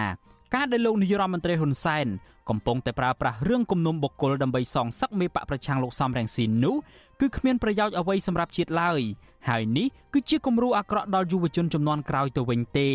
[0.54, 2.06] ការដែលលោកនាយរដ្ឋមន្ត្រីហ៊ុនសែន
[2.48, 6.76] កំពុងតែប្រើប្រាស់រឿងគំនុំបុគ្គលដើម្បីសងសឹកមេបកប្រឆាំងលោកសំរងស៊ីននោះ
[7.20, 9.00] គឺគ្មានប្រយោជន៍អ្វីសម្រាប់ជាតិឡើយ
[9.48, 12.90] ហើយនេះគឺជាគំរូអាក្រក់ដល់យុវជនចំនួនក្រោយទៅវិញទេ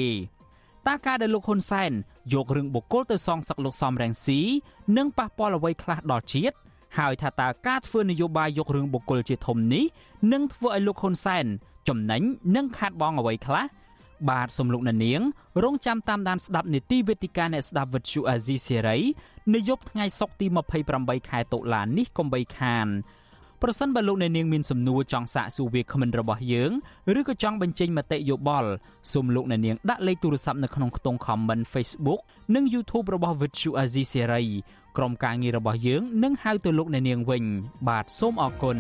[0.88, 1.92] តើការដែលលោកហ៊ុនសែន
[2.34, 4.40] យករឿងបុគ្គលទៅសងសឹកលោកសំរងស៊ី
[4.98, 6.56] នឹងប៉ះពាល់អ្វីខ្លះដល់ជាតិ
[6.98, 9.86] ហើយថាតើការធ្វើនយោបាយយករឿងបុគ្គលជាធំនេះ
[10.34, 11.46] នឹងធ្វើឲ្យលោកហ៊ុនសែន
[11.88, 12.22] ចំណេញ
[12.56, 13.66] និងខាត់បងអ្វីខ្លះ
[14.30, 15.22] បាទសំលោកនាង
[15.64, 18.98] រងចាំតាមដានស្ដាប់នីតិវេទិកាអ្នកស្ដាប់វិទ្យុអាស៊ីសេរី
[19.54, 20.48] នៅយប់ថ្ងៃសុក្រទី
[20.88, 22.88] 28ខែតុលានេះកុំបីខាន
[23.62, 26.72] ប្រសិនបើលោកអ្នកនាងមានសំណួរចង់សាកសួរវាគ្មិនរបស់យើង
[27.20, 28.70] ឬក៏ចង់បញ្ចេញមតិយោបល់
[29.12, 32.20] សូមលោកអ្នកនាងដាក់លេខទូរស័ព្ទនៅក្នុងខ្ទង់ comment Facebook
[32.56, 34.48] និង YouTube របស់ Vuthu Azizi Serai
[34.98, 37.44] ក្រុមការងាររបស់យើងនឹងហៅទៅលោកអ្នកនាងវិញ
[37.88, 38.80] បាទសូមអរគុណ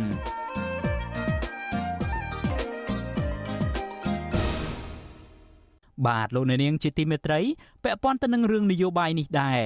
[6.08, 7.40] បាទលោកអ្នកនាងជាទីមេត្រី
[7.84, 9.62] ពាក់ព័ន្ធទៅនឹងរឿងនយោបាយនេះដែរ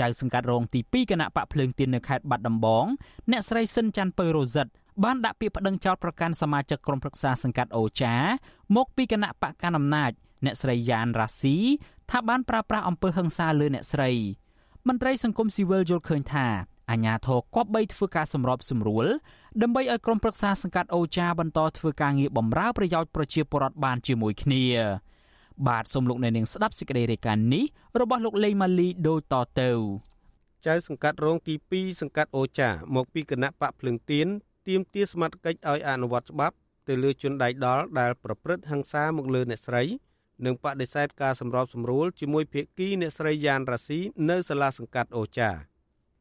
[0.00, 2.84] ចៅសង្កាត់រងទី2គណៈបកភ្លើងទៀននៅខេត្តបាត់ដំបង
[3.30, 4.68] អ្នកស្រីស៊ិនច័ន្ទពៅរ៉ូសិត
[5.04, 8.14] បានដាក់ពាក្យប្តឹងចោទប្រកាន់សមាជិកក្រុមប្រឹក្សាសង្កាត់អូចា
[8.76, 10.10] មកពីគណៈបកកណ្ដាលអំណាច
[10.44, 11.56] អ្នកស្រីយ៉ានរ៉ាស៊ី
[12.10, 14.10] ថាបានប្រើប្រាស់អំពើហិង្សាលើអ្នកស្រី
[14.88, 16.46] មន្ត្រីសង្គមស៊ីវិលយល់ឃើញថា
[16.90, 19.06] អាញាធរគប្បីធ្វើការសម្របសម្រួល
[19.62, 24.64] ដើម្បីឲ្យក្រុមប្រឹក្សាសង្កាត់អូចាបន្តធ្វើការងារបម្រើប្រយោជន៍ប្រជាពលរដ្ឋបានជាមួយគ្នា
[25.68, 27.64] បាទសូមលោកអ្នកនាងស្ដាប់សេចក្តីរាយការណ៍នេះ
[28.00, 29.70] របស់លោកលេងម៉ាលីដូចតទៅ
[30.66, 34.26] ចៅសង្កាត់រងទី2សង្កាត់អូចាមកពីគណៈបកភ្លឹងទៀន
[34.68, 36.56] ទាមទារសមត្ថកិច្ចឲ្យអនុវត្តច្បាប់
[36.88, 39.82] ទៅលើជនដៃដល់ដែលប្រព្រឹត្តហិង្សាមកលើអ្នកស្រី
[40.44, 45.50] និងបដិសេធការសម្របសម្រួលជាមួយភៀកគីអ្នកស្រីយ៉ានរ៉ាស៊ីនៅសាលាសង្កាត់អូចា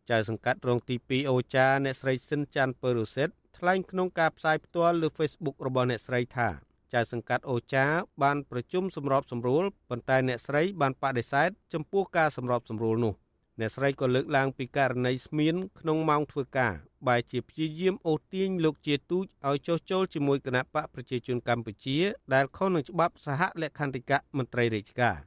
[0.10, 6.50] ចៅសង្កាត់រងទី2អូចាអ្នកស្រីស៊ិនច័ន្ទពើរុសិតថ្លែងក្នុងការផ្សាយផ្ទាល់លើ Facebook របស់អ្នកស្រីថា
[6.94, 7.86] ចៅសង្កាត់អូចា
[8.24, 13.14] បានប្រជុំសម្របសម្រួលប៉ុន្តែអ្នកស្រីបានបដិសេធចំពោះការសម្របសម្រួលនោះ
[13.60, 16.74] អ្នកស្រីក៏លើកឡើងពីករណីស្មៀនក្នុងម៉ោងធ្វើការ
[17.08, 21.98] បែជាព្យាយាមអូសទាញលោកជាទូចឲ្យចុះចូលជាមួយគណៈបកប្រជាជនកម្ពុជា
[22.34, 25.18] ដែលខុសនឹងច្បាប់សហលក្ខន្តិកៈមន្ត្រីរាជការ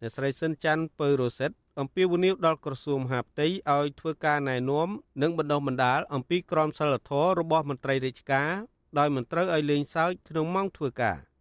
[0.00, 4.88] អ្នកស្រីស៊ិនច័ន្ទពៅរ៉ូសិតអំពាវនាវដល់ក្រសួងមហាផ្ទៃឲ្យធ្វើការណែនាំ
[5.22, 8.50] និងបណ្ដុះបណ្ដាលអំពីក្រមសីលធម៌របស់មន្ត្រីរាជការ
[8.98, 11.16] ដោយមិនត្រូវឲ្យលេងសើចក្នុងម៉ោងធ្វើការ។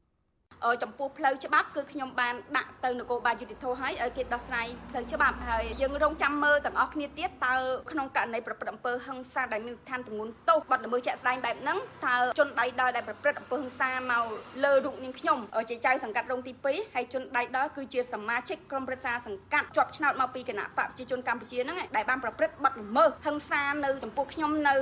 [0.84, 7.56] ចំពោះផ្លូវច្បាប់គឺខ្ញុំបានដាក់ទៅនគរបាលយុតិធធឲ្យឲ្យគេដោះស្រាយផ្លូវច្បាប់ហើយយើងរងចាំមើលទាំងអស់គ្នាទៀតតើ
[7.92, 14.24] ក្នុងករណីប្រព្រឹត្តអំពើហិង្សាដែលមានស្ថានទម្ងន់ទោសបាត់ល្មើសជាក់ស្ដែងបែបហ្នឹងតើជនដៃដល់ដែលប្រព្រឹត្តអំពើហិង្សាមក
[14.64, 15.38] លើរូបនាងខ្ញុំ
[15.70, 24.76] ជាចៅសង្កាត់រងទី2ហើយជនដៃដល់គឺជាសមាជិកក្រុមប្រឹក្សាសង្កាត់ជាប់ឆ្នោតមកពីគណៈបកប្រជាជនកម្ពុជាហ្នឹងដែលបានប្រព្រឹត្តបាត់ល្មើសហិង្សានៅចំពោះខ្ញុំនៅ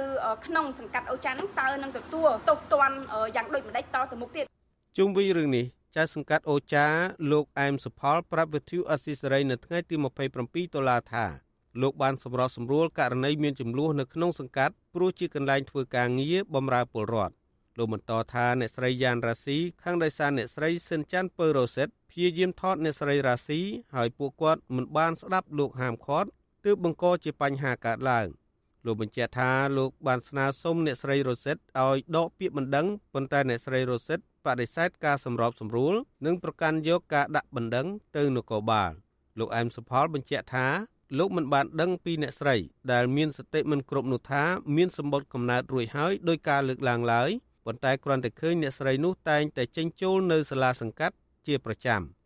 [0.46, 2.98] ក្នុងសង្កាត់អូចានហ្នឹងតើនឹងទទួលទោសទណ្ឌ
[3.36, 4.46] យ៉ាងដូចម្ដេចតទៅមុខទៀត
[4.98, 6.88] ជុំវិញរឿងនេះចៅសង្កាត់អូចា
[7.32, 9.96] លោកអែមសុផលប្រាប់វិទ្យុអស៊ីសេរីនៅថ្ងៃទី
[10.36, 11.26] 27ដុល្លារថា
[11.82, 17.34] លោកបានសម្របសម្រួលករណីមានចំនួននៅក្នុងសង្កាត់ព្រោះជាកន្លែងធ្វើការងារបម្រើពលរដ្ឋ
[17.78, 23.60] លោកបន្តថាអ្នកស្រីយ៉ានរ៉ាស៊ីខាងដោយសារអ្នកស្រីស៊ិនច័ន្ទពើរ៉ូសិតព្យាយាមថតអ្នកស្រីរ៉ាស៊ី
[23.96, 26.30] ហើយពួកគាត់មិនបានស្ដាប់លោកហាមឃាត់
[26.66, 28.28] ទើបបង្កជាបញ្ហាកើតឡើង
[28.86, 35.94] លោកបញ្ជាក់ថាលោកបានស្នើសុំអ្នកស្រីរ៉ូសិតឲ្យដកពាក្យបណ្ដឹងប៉ុន្តែអ្នកស្រីរ៉ូសិត បដិសេធការសម្របសម្រួល
[36.26, 38.92] និងប្រកាន់យកការដាក់បណ្ដឹងទៅនគរបាល
[39.40, 40.68] លោកអែមសុផលបញ្ជាក់ថា
[41.18, 42.56] លោកមិនបានដឹងពីអ្នកស្រី
[42.92, 44.44] ដែលមានសតិមិនគ្រប់នោះថា
[44.76, 47.30] មានសម្បត្តិកំណើតរួចហើយដោយការលើកឡើងឡើយ
[47.66, 51.16] ប៉ុន្តែគ្រាន់តែឃើញអ្នកស្រីនោះតែងតែចេញចូលនៅសាលាសង្កាត់
[51.48, 52.02] ជាប្រចាំ។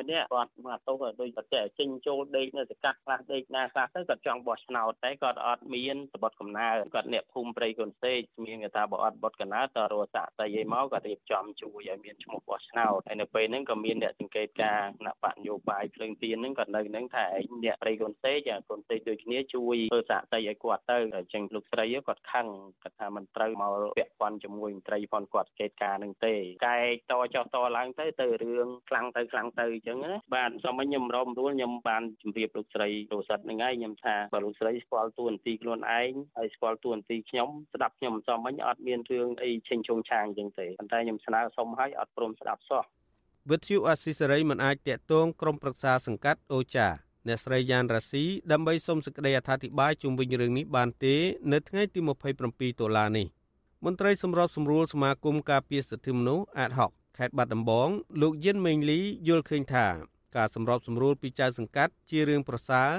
[0.00, 22.46] ម្នាក់គាត់មកទោសដូចប្រតិចេញចូលដេកនៅសកាត់ខ្លះដេកណាខ្លះទៅគាត់ចង់បោះឆ្នោតតែគាត់អត់មានសបត់កំណើគាត់អ្នកភូមិព្រៃកូនសេកមានគេថាបើអត់បត់កំណើតរស់សាក់តៃឯមកគាត់រៀបចំជួយឲ្យមានឈ្មោះបោះឆ្នោតហើយនៅពេលហ្នឹងក៏មានអ្នកសង្កេតការណ៍គណៈបកនយោបាយភ្លើងទៀនហ្នឹងគាត់នៅហ្នឹងថាឯងអ្នកព្រៃកូនសេកកូនសេកដូចគ្នាជួយធ្វើសាក់តៃឲ្យគាត់ទៅអញ្ចឹងលោកស្រីគាត់ខឹង
[22.82, 26.34] គាត់ថាមិនត្រូវមកពាក់ព័ន្ធជាមួយមន្ត្រីផងគាត់សង្កេតការណ៍ហ្នឹងទេ
[26.66, 42.82] កែតចោះតឡើងទៅទៅរឿងខ្លាំងទៅខ្លាំងទៅអញ្ចឹងណាបាទសូមឲ្យខ្ញុំរំរួលខ្ញុំបានជម្រាបលោកស្រីរោសិតហ្នឹងហើយខ្ញុំថាបើលោកស្រីស្គាល់ទួនាទីខ្លួនឯងហើយស្គាល់ទួនាទីខ្ញុំស្ដាប់ខ្ញុំមិនសមវិញអត់មានរឿងអីឆេងឆុងឆាងអញ្ចឹងទេប៉ុន្តែខ្ញុំស្នើសុំឲ្យអត់ព្រមស្ដាប់សោះ
[43.50, 46.88] វិទ្យុអស៊ីសេរីមិនអាចតាក់ទងក្រុមប្រឹក្សាសង្កាត់អូចា
[47.28, 51.16] អ្នកស្រីយ៉ានរ៉ាស៊ីដើម្បីសូមសេចក្តីអធិប្បាយជុំវិញរឿងនេះបានទេ
[51.52, 52.00] នៅថ្ងៃទី
[52.40, 53.26] 27តុលានេះ
[53.84, 57.88] មន្ត្រីសម្របសម្រួលសមាគមការពារសិទ្ធិមនុស្សអាតហុក ខេត្តបាត់ដំបង
[58.22, 59.86] លោកយិនមេងលីយល់ឃើញថា
[60.36, 62.92] ការសម្របសម្រួលពីចៅសង្កាត់ជារឿងប្រសើរ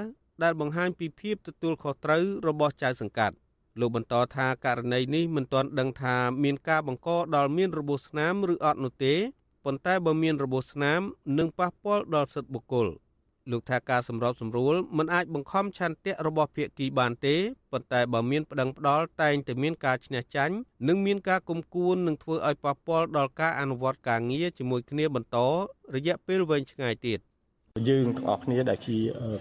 [0.44, 3.36] ដែលបង្ហាញពីភាពទទួលខុសត្រូវរបស់ចៅសង្កាត់
[3.80, 9.16] លោកបន្តថាករណីនេះមិនទាន់ដឹងថាមានការបង្កដល់មានរបួសស្នាមឬអត់នោះទេ
[9.66, 11.02] ប៉ុន្តែបើមានរបួសស្នាម
[11.38, 12.88] នឹងប៉ះពាល់ដល់សិទ្ធិបុគ្គល
[13.52, 17.36] លោកថាការសម្របសម្រួលមិនអាចបង្ខំឆន្ទៈរបស់ភាគីបានទេ
[17.72, 20.56] ប៉ុន្តែបើមានប្តឹងផ្ដាល់តែងតែមានការឈ្នះចាញ់
[20.88, 25.38] និងមានការគុំគួននឹងធ្វើឲ្យប៉ះពាល់ដល់ការអនុវត្តការងារជាមួយគ្នាបន្ត
[25.96, 27.20] រយៈពេលវែងឆ្ងាយទៀត
[27.90, 28.98] យើងទាំងអស់គ្នាដែលជា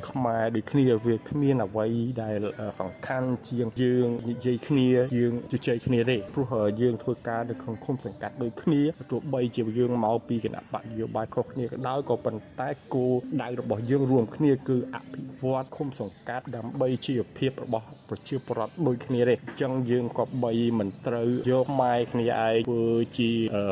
[0.09, 1.87] ខ្មែរដូចគ្នាវាគ្មានអ្វី
[2.23, 2.37] ដែល
[2.81, 22.87] សំខាន់ជាងយើងនិយាយគ្នាយើងជជែកគ្នាទេព្រោះយើងធ្វើការនៅក្នុងឃុំសង្កាត់ដូចគ្នាទោះបីជាយើងមកពីគណៈបកនយោបាយខុសគ្នាក៏ដោយក៏ប៉ុន្តែគោលដៅរបស់យើងរួមគ្នាគឺអភិវឌ្ឍឃុំសង្កាត់ដើម្បីជីវភាពរបស់ប្រជាពលរដ្ឋដូចគ្នាទេអញ្ចឹងយើងក៏បីមិនត្រូវយកម៉ែគ្នាឯងធ្វើ
[23.19, 23.31] ជា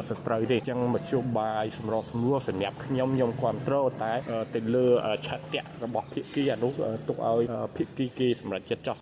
[0.08, 4.12] សត្រូវទេអញ្ចឹងមធ្យោបាយសម្របសម្រួលសម្រាប់ខ្ញុំខ្ញុំគ្រប់គ្រងតែ
[4.54, 4.86] ទៅលើ
[5.26, 6.72] ឆន្ទៈរបស់ភាគីអានោះ
[7.08, 7.42] ទុកឲ្យ
[7.76, 8.96] ភាគីគេសម្រេចចិត្តចោះ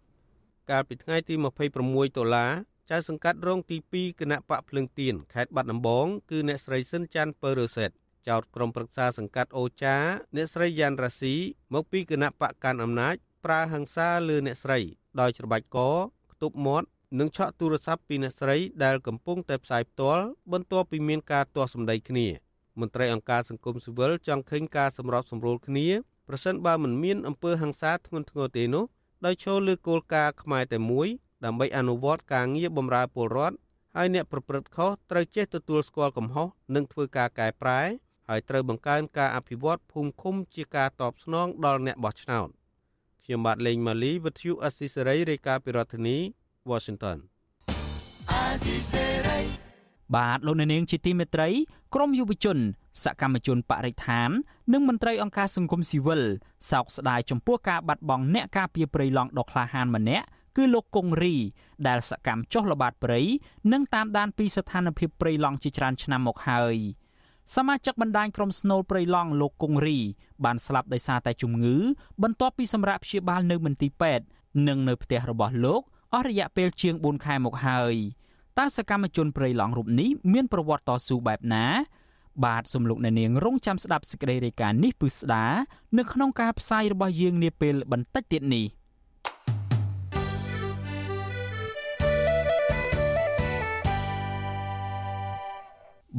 [0.70, 1.34] កាលពីថ្ងៃទី
[1.76, 2.52] 26ដុល្លារ
[2.90, 7.90] ចៅសង្កាត់រងទី2គណៈបកភ្លឹងទៀនខេត្តបាត់ដំបងគឺអ្នកស្រីស៊ិនច័ន្ទពើរសេត
[8.28, 9.96] ចោតក្រុមប្រឹក្សាសង្កាត់អូចា
[10.36, 11.34] អ្នកស្រីយ៉ាន់រ៉ាស៊ី
[11.74, 14.78] មកពីគណៈបកកាន់អំណាចប្រើហិង្សាលើអ្នកស្រី
[15.20, 15.78] ដោយច្របាច់ក
[16.32, 22.26] ខ្ទប់មាត់និងឆក់ទូរស័ព្ទពីអ្នកស្រីដែលកំពុងតែផ្សាយផ្ទាល់បន្ទាប់ពីមានការទាស់សម្ដីគ្នា
[22.80, 25.86] មន្ត្រីអង្គការសង្គមស៊ីវិលចង់ឃើញការសម្របសម្រួលគ្នា
[26.28, 28.84] ប្រសិនបើមិនមានអំពើហិង្សាធ្ងន់ធ្ងរទេនោះ
[29.24, 31.08] ដោយចូលលើគោលការណ៍ខ្មែរតែមួយ
[31.44, 33.56] ដើម្បីអនុវត្តការងារបម្រើពលរដ្ឋ
[33.96, 37.80] ហើយអ្នកប្រព្រឹត្តខុសត្រូវចេះទទួលស្គាល់កំហុសនិងធ្វើការកែប្រែ
[38.28, 42.48] ហើយត្រូវបង្កើនការអភិវឌ្ឍភូមិឃុំជាការតបស្នងដល់អ្នកបោះឆ្នោត
[43.24, 46.16] ខ្ញុំបាទលេងម៉ាលីវិទ្យុអស៊ីសេរីរាយការណ៍ពីរដ្ឋធានី
[46.70, 47.18] Washington
[50.16, 51.48] បាទលោកអ្នកនាងជាទីមេត្រី
[51.94, 52.58] ក្រមយុវជន
[53.02, 54.30] សកម្មជនបរិស្ថាន
[54.72, 56.22] និងមន្ត្រីអង្គការសង្គមស៊ីវិល
[56.70, 61.34] សោកស្ដាយចំពោះការបាត់បង់អ្នកការពារព្រៃឡង់ដ៏ក្លាហានម្នាក់គឺលោកកុងរី
[61.88, 63.20] ដែលសកម្មចុះល្បាតព្រៃ
[63.72, 66.76] និងតាមដានពីស្ថានភាពព្រៃឡង់ជាច្រើនឆ្នាំមកហើយ
[67.54, 69.98] សមាជិកបណ្ដាញក្រុមស្នូលព្រៃឡង់លោកកុងរី
[70.44, 71.76] បានស្លាប់ដោយសារតែជំងឺ
[72.22, 74.24] បន្ទាប់ពីសម្រាប់ព្យាបាលនៅមន្ទីរពេទ្យ
[74.68, 75.82] និងនៅផ្ទះរបស់លោក
[76.14, 77.94] អស់រយៈពេលជាង4ខែមកហើយ
[78.58, 81.64] តើសកម្មជនព្រៃឡង់រូបនេះមានប្រវត្តិតស៊ូបែបណា
[82.44, 85.44] បាទសំលោកអ្នកនាងរងចាំស្ដាប់សេចក្តីរាយការណ៍នេះពឹស្ដា
[85.98, 88.66] នៅក្នុងការផ្សាយរបស់យើងនាពេលបន្តិចទៀតនេះ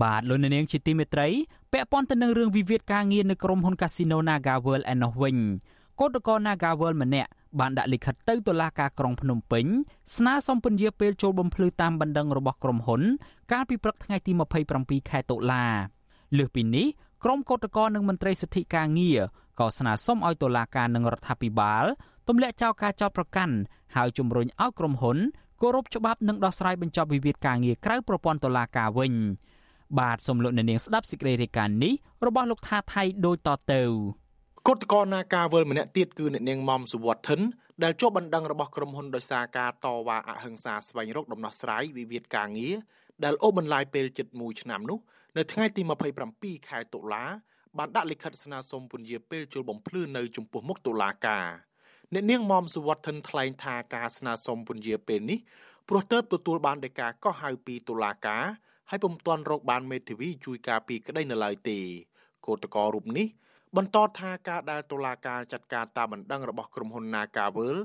[0.03, 1.27] បាទលោកអ្នកនាងជាទីមេត្រី
[1.71, 5.37] ពាក់ព័ន្ធទៅនឹងរឿងវិវាទការងារនៅក្រុមហ៊ុន Casino Naga World ឯណោះវិញ
[5.99, 9.65] កោតក្រ Naga World ម្នាក់ បានដាក់លិខិតទៅតុលាការក្រុងភ្នំពេញ
[10.17, 13.01] ស្នើសុំពន្យាពេលចូលបំភ្លឺតាមបណ្ដឹងរបស់ក្រុមហ៊ុន
[13.51, 14.31] កាលពីព្រឹកថ្ងៃទី
[14.71, 15.65] 27ខែតុលា
[16.37, 16.87] លើសពីនេះ
[17.23, 19.19] ក្រុមកោតក្រនិងមន្ត្រីសិទ្ធិការងារ
[19.59, 21.85] ក៏ស្នើសុំឲ្យតុលាការនិងរដ្ឋាភិបាល
[22.27, 23.55] ទម្លាក់ចោលការចោទប្រកាន់
[23.95, 25.17] ហើយជំរុញឲ្យក្រុមហ៊ុន
[25.61, 29.13] គោរពច្បាប់និងដោះស្រាយបញ្ចប់វិវាទការងារក្រៅប្រព័ន្ធតុលាការវិញ
[29.99, 31.93] បាទសូមលោកអ្នកនាងស្ដាប់សេចក្តីរាយការណ៍នេះ
[32.25, 33.81] របស់លោកថាថៃដូចតទៅ
[34.69, 37.39] គឧតកោនាការវលម្នាក់ទៀតគឺអ្នកនាងមុំសុវត្ថិន
[37.83, 42.75] ដែលជាប់បណ្ដឹងរបស់ក្រុមហ៊ុនដោយសារការតវ៉ាអហិង្សាស្វែងរកដំណោះស្រាយវិវាទការងារ
[43.23, 44.99] ដែលអូសបន្លាយពេលជិត1ឆ្នាំនោះ
[45.37, 45.81] នៅថ្ងៃទី
[46.25, 47.23] 27ខែតុលា
[47.77, 51.47] បានដាក់លិខិតស្នើសុំពន្យាពេលជលបំភ្លឺនៅចំពោះមុខតុលាការ
[52.13, 55.39] អ្នកនាងមុំសុវត្ថិនថ្លែងថាការស្នើសុំពន្យាពេលនេះ
[55.89, 58.43] ព្រោះទើបទទួលបានដីកាកោះហៅពីតុលាការ
[58.89, 61.79] ហើយពុំទាន់រកបានមេធាវីជួយការពីក្តីនៅឡើយទេ
[62.45, 63.27] គឧតកោរូបនេះ
[63.77, 67.77] បន្តថាការដែលតុលាការចាត់ការតាមបណ្ដឹងរបស់ក្រុមហ៊ុន Nagavel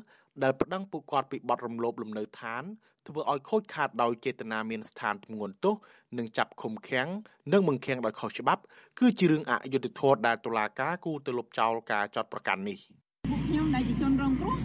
[0.43, 2.63] ដែលប្តឹងពួកគាត់ពីបទរំលោភលំនៅឋាន
[3.07, 5.75] ធ្វើឲ្យខូចខាតដោយចេតនាមានស្ថានធ្ងន់ទោស
[6.19, 7.09] និងចាប់ឃុំឃាំង
[7.53, 8.63] និងបង្ខាំងដោយខុសច្បាប់
[8.99, 12.79] គឺជារឿងអយុត្តិធម៌ដែលតុលាការគូទៅលុបចោលការចាត់ប្រកាន់នេះ
[13.31, 14.59] ពួកខ្ញុំដែលជាជនរងគ្រោះ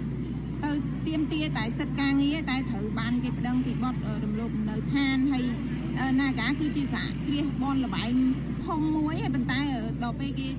[0.63, 0.71] ទៅ
[1.07, 5.45] ទៀមទាតែសិទ្ធិការងារតែត្រូវបានគេប្តឹងពីបទរំលោភនៅឋានហើយ
[6.19, 8.13] នាការគឺជាសហគ្រាសបនលបែង
[8.65, 9.61] ធំមួយហើយប៉ុន្តែ
[10.03, 10.49] ដល់ពេលគេ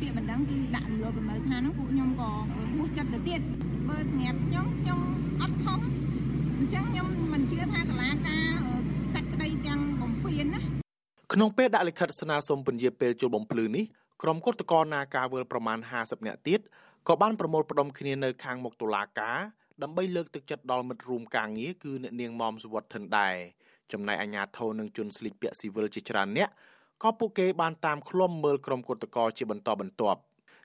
[0.00, 2.30] ពាក្យបណ្ដឹងគឺដាក់រំលោភលំនៅឋានហ្នឹងពួកខ្ញុំក៏
[2.74, 3.40] ហួសចិត្តទៅទៀត
[3.88, 5.00] បើសម្រាប់ខ្ញុំខ្ញុំ
[5.42, 5.80] អត់ខំ
[6.58, 8.46] អញ្ចឹងខ្ញុំមិនជឿថាតឡាការ
[9.14, 10.60] កាត់ក្តីទាំងបំពេញណា
[11.32, 13.84] ក្នុងពេលដាក់លិខិតស្នើសុំពន្យាពេលជលបំភ្លឺនេះ
[14.22, 16.60] ក្រុមគឧតកោនាការវើលប្រមាណ50នាក់ទៀត
[17.08, 19.38] ក៏បានប្រមូលផ្ដុំគ្នានៅខាងមុខតុលាការ
[19.82, 23.36] ដើម្បីលើកទឹកចិត្តដល់មិត្តរួមការងារគឺអ្នកនាងមុំសុវត្ថិនដែរ
[23.92, 26.50] ចំណែកអាជ្ញាធរនិងជនស្លៀកពាក់ស៊ីវិលជាច្រើនអ្នក
[27.02, 30.20] ក៏ពួកគេបានតាមឃ្លាំមើលក្រុមគឧតកោជាបន្តបន្ទាប់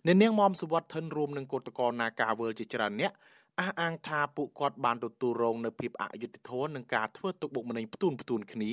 [0.05, 3.11] អ្នកនាងមុំសុវត្ថិនរួមនឹងគឧតកោនាការវើលជាច្រើនអ្នក
[3.59, 8.71] អះអាងថាពួកគាត់បានទទួលរងនៅភាពអយុត្តិធម៌នឹងការធ្វើទុកបុកម្នេញផ្ទួនផ្ទួនគ្នា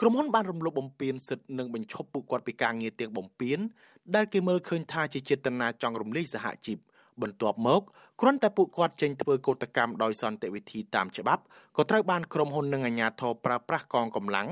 [0.00, 3.58] ក្រុមហ៊ុនបានរំលោភបំពានសិទ្ធិនិងបញ្ឈប់ពួកគាត់ពីការងារទាំងបំពាន
[4.14, 6.78] ដែលគេមើលឃើញថាជាចេតនាចង់រំលាយសហជីព
[7.22, 7.82] បន្ទាប់មក
[8.20, 11.42] គ្រាន់តែពួកគាត់ចេញធ្វើកោតកម្មដោយសន្តិវិធីតាមច្បាប់
[11.76, 14.48] ក៏ត្រូវបានក្រុមហ៊ុននិងអាជ្ញាធរប្រើប្រាស់កងកម្លាំង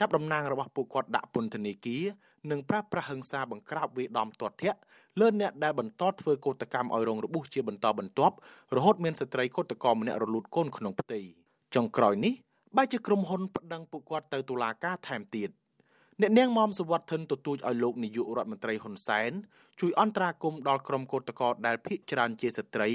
[0.00, 2.04] ចាប់តំណាងរបស់ពួកគាត់ដាក់ពន្ធនាគារ
[2.50, 4.78] និងប្រើប្រាស់ហិង្សាបង្ក្រាបវាយដំទាត់ធាក់
[5.20, 8.34] លើអ្នកដែលបន្តធ្វើកោតកម្មឲ្យរងរបួសជាបន្តបន្ទាប់
[8.76, 11.20] រហូតមានស្ត្រីកោតកម្មម្នាក់រលូតកូនក្នុងផ្ទៃ
[11.74, 12.34] ចុងក្រោយនេះ
[12.76, 15.50] បែរជាក្រុមហ៊ុនប្តឹងពួកគាត់ទៅតុលាការថែមទៀត
[16.20, 19.32] អ្នកនាងមុំសវត្ថិនទទូចឲ្យលោកនាយករដ្ឋមន្ត្រីហ៊ុនសែន
[19.80, 22.90] ជួយអន្តរាគមន៍ដល់ក្រុមកោតក្រដែលភ ieck ច្រើនជាស្ត្រី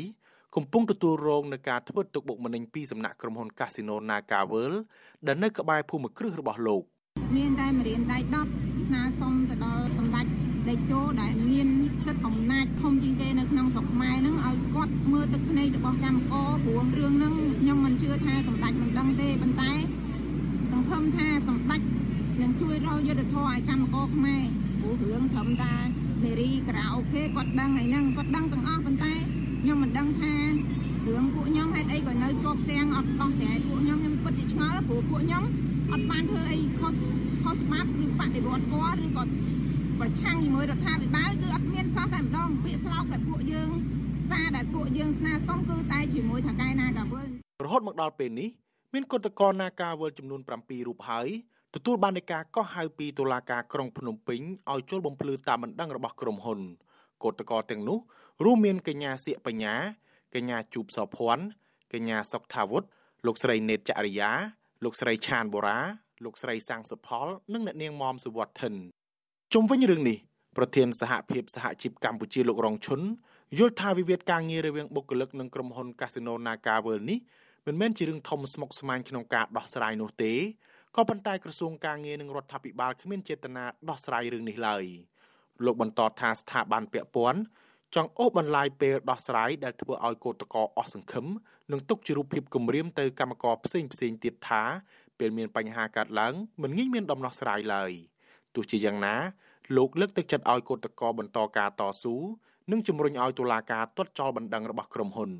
[0.55, 4.79] កំពុងទទួលរងនឹងការធ្វើទុកបុកម្នេញពីសំណាក់ក្រុមហ៊ុន Casino Naga World
[5.27, 6.83] ដែលនៅក្បែរភូមិគ្រឹះរបស់លោក
[7.35, 8.17] មានតែមរៀនដៃ
[8.51, 10.25] 10ស្នើសុំទៅដល់សម្ដេច
[10.67, 11.67] តេជោដែលមាន
[12.05, 19.71] សិទ្ធិអំណាចធំជាងគេនៅក្នុងស្រុកខ្មែរហ្នឹងឲ្យគាត់មើលទឹកភ្នែករបស់កម្មករព្រោះរឿងហ្នឹងខ្ញុំមិនជឿថាសម្ដេចមិនដឹងទេប៉ុន្តែ
[20.71, 21.81] សង្ឃឹមថាសម្ដេច
[22.41, 24.43] នឹងជួយរកយុទ្ធធម៌ឲ្យកម្មករខ្មែរ
[24.79, 25.75] ព្រោះរឿងត្រឹមតែ
[26.23, 29.13] នារីក្រៅអូខេគាត់ដឹងហើយហ្នឹងគាត់ដឹងទាំងអស់ប៉ុន្តែ
[29.61, 30.33] ខ្ញុំមិនដឹងថា
[31.07, 35.43] រឿងពួកខ្ញុំហេតុអីក៏នៅជាប់ទាំងអត់ដោះស្រាយពួកខ្ញុំខ្ញុំពិតជាឆ្ងល់ព្រោះពួកខ្ញុំ
[35.91, 36.95] អត់បានធ្វើអីខុស
[37.43, 39.23] ខុសច្បាប់ឬបដិវត្តពណ៌ឬក៏
[39.99, 43.69] ប្រឆាំងជាមួយរដ្ឋាភិបាលគឺអត់មានសោះតែម្ដងពាក្យស្លោកដែលពួកយើង
[44.29, 47.29] សារដែលពួកយើងស្នើសុំគឺតែជាមួយថៅកែណាកាវើល
[47.65, 48.49] រហូតមកដល់ពេលនេះ
[48.93, 51.27] មានគឧតកោណាកាវើលចំនួន7រូបហើយ
[51.75, 56.59] ទទួលបាននៃការកោះហៅពីតុលាការក្រុងភ្នំពេញឲ្យចូលបំភ្លឺតាមបណ្ដឹងរបស់ក្រុមហ៊ុន
[57.23, 57.99] កោតក្រទាំងនោះ
[58.45, 59.75] រួមមានកញ្ញាសៀកបញ្ញា
[60.35, 61.45] កញ្ញាជូបសភ័ណ្ឌ
[61.93, 62.83] កញ្ញាសុកថាវុធ
[63.25, 64.31] លោកស្រីនេតចរិយា
[64.85, 65.79] លោកស្រីឆានបូរ៉ា
[66.23, 68.73] លោកស្រីសាំងសុផល និងអ្នកនាងមុំសុវត្ថិន
[69.53, 70.17] ជុំវិញរឿងនេះ
[70.57, 73.01] ប្រធានសហភាពសហជីពកម្ពុជាលោករងឈុន
[73.57, 77.19] យល់ថាវិវាទការងាររវាងបុគ្គលិកនិងក្រុមហ៊ុន Casino Naga World នេះ
[77.67, 80.33] មិនមែនជារឿងធំស្មុគស្មាញក្នុងការដោះស្រាយនោះទេ
[80.95, 84.83] ក៏ប៉ុន្តែក្រសួងការងារនិងរដ្ឋាភិបាលគ្មានចេតនាដោះស្រាយរឿងនេះឡើយ
[85.65, 87.41] លោកបន្តថាស្ថាប័នពាក់ព័ន្ធ
[87.95, 91.25] ចង់អូសបន្លាយពេលដោះស្រាយដែលធ្វើឲ្យកោតក្រអស់សង្ឃឹម
[91.71, 94.63] និងទុកជារូបភាពគំរាមទៅកម្មករផ្សេងផ្សេងទៀតថា
[95.19, 97.91] ពេលមានបញ្ហាកើតឡើងមិនងាយមានដំណោះស្រាយឡើយ
[98.55, 99.15] ទោះជាយ៉ាងណា
[99.77, 102.15] លោកលើកទឹកចិត្តឲ្យកោតក្របន្តការតស៊ូ
[102.71, 105.31] និងជំរុញឲ្យតុលាការទាត់ចោលបណ្ដឹងរបស់ក្រុមហ៊ុន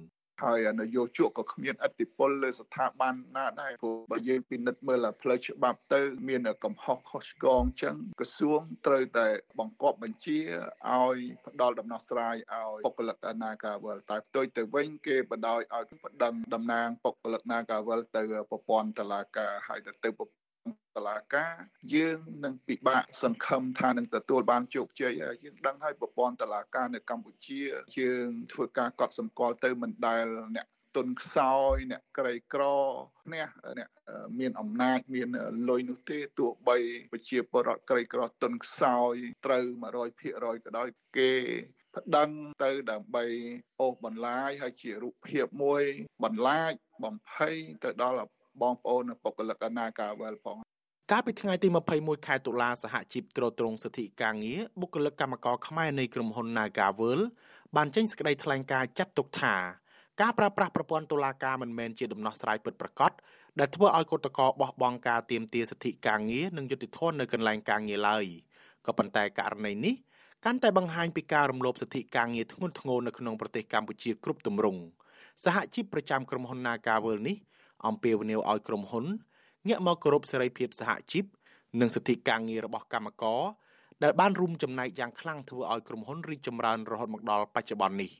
[0.43, 9.27] ហើយនយោជកក៏គ្មានអធិបុលលើស្ថាប័នណាដែរព្រោះបើយើងពិនិត្យមើលផ្លូវច្បាប់ទៅ មានកំហុសខុសឆ្គងអញ្ចឹងក្រសួងត្រូវតែ
[9.59, 10.39] បង្គាប់បញ្ជា
[10.93, 20.09] ឲ្យផ្ដល់ដំណោះស្រាយឲ្យបុគ្គលិក Nagawal តែផ្ទុយទៅវិញគេបដ ாய் ឲ្យបដិងតំណាងបុគ្គលិក Nagawal ទៅប្រព័ន្ធតឡាការហើយទៅទៅ
[20.95, 21.53] តឡាការ
[21.95, 25.11] យើងនឹងពិបាកសង្ឃឹមថានឹងទទួលបានជោគជ័យ
[25.43, 27.61] យើងដឹងហើយប្រព័ន្ធតឡាការនៅកម្ពុជា
[27.97, 32.63] យើងធ្វើការកត់សម្គាល់ទៅមិនដែលអ្នកទុនខ្សោយអ្នកក្រីក្រ
[33.33, 33.47] នេះ
[33.79, 33.89] អ្នក
[34.39, 35.29] មានអំណាចមាន
[35.69, 36.77] លុយនោះទេទោះបី
[37.13, 39.65] ប្រជាពលរដ្ឋក្រីក្រទុនខ្សោយត្រូវ
[40.15, 41.31] 100%ក៏ដោយគេ
[41.95, 42.29] ប្តឹង
[42.63, 43.25] ទៅដើម្បី
[43.81, 45.83] អូសបន្លាយហើយជារូបភាពមួយ
[46.23, 48.29] បន្លាចបំភ័យទៅដល់
[48.61, 50.57] បងប្អូនបុគ្គលិកអាណាកាវលផង
[51.11, 57.19] កាលពីថ្ងៃទី21ខែតុលាសហជីពត្រួតត្រងសិទ្ធិការងារបុគ្គលិកកម្មករខ្មែរនៃក្រុមហ៊ុន Nagavel
[57.75, 59.55] បានចេញសេចក្តីថ្លែងការណ៍ចាត់ទុកថា
[60.21, 63.11] ការប្រើប្រាស់ប្រព័ន្ធតុលាការមិនមែនជាដំណោះស្រាយពិតប្រាកដ
[63.59, 68.25] ដែលធ្វើឲ្យកុតកោបោះបង់ការទៀមទាសិទ្ធិការងារនិងយុត្តិធម៌នៅកន្លែងការងារឡើយ
[68.85, 69.95] ក៏ប៉ុន្តែករណីនេះ
[70.45, 74.81] កាន់តែបង្ហាញពីការរំលោភសិទ្ធិការងារធ្ងន់ធ្ងរនៅក្នុងប្រទេសកម្ពុជាគ្រប់ទម្រង់
[75.43, 77.37] សហជីពប្រចាំក្រុមហ៊ុន Nagavel នេះ
[77.87, 79.07] អំពាវនាវឲ្យក្រុមហ៊ុន
[79.67, 81.25] ងាកមកគោរពសេរីភាពសហជីព
[81.79, 83.43] និងសិទ្ធិការងាររបស់កម្មករ
[84.03, 88.11] ដែលបានរួមចំណែកយ៉ាងខ្លាំងធ្វើឲ្យក្រុមហ៊ុនរីកចម្រើនរហូតមកដល់បច្ចុប្បន្ននេះ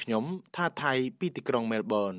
[0.00, 0.24] ខ្ញុំ
[0.56, 2.14] ថាថៃពីទីក្រុងមែលប៊ន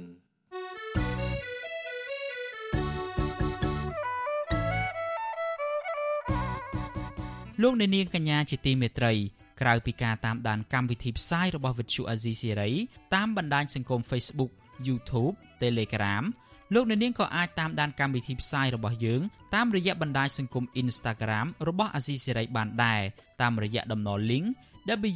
[7.61, 9.13] លោកអ្នកនាងកញ្ញាជាទីមេត្រី
[9.61, 12.71] ក្រៅពីការតាមដានកម្មវិធីផ្សាយរបស់វិទ្យុអាស៊ីសេរី
[13.15, 14.51] តាមបណ្ដាញសង្គម Facebook
[14.87, 16.23] YouTube Telegram
[16.73, 19.21] លោកអ្នកនាងក៏អាចតាមដានកម្មវិធីផ្សាយរបស់យើង
[19.55, 23.01] តាមរយៈបណ្ដាញសង្គម Instagram របស់អាស៊ីសេរីបានដែរ
[23.41, 24.45] តាមរយៈតំណ link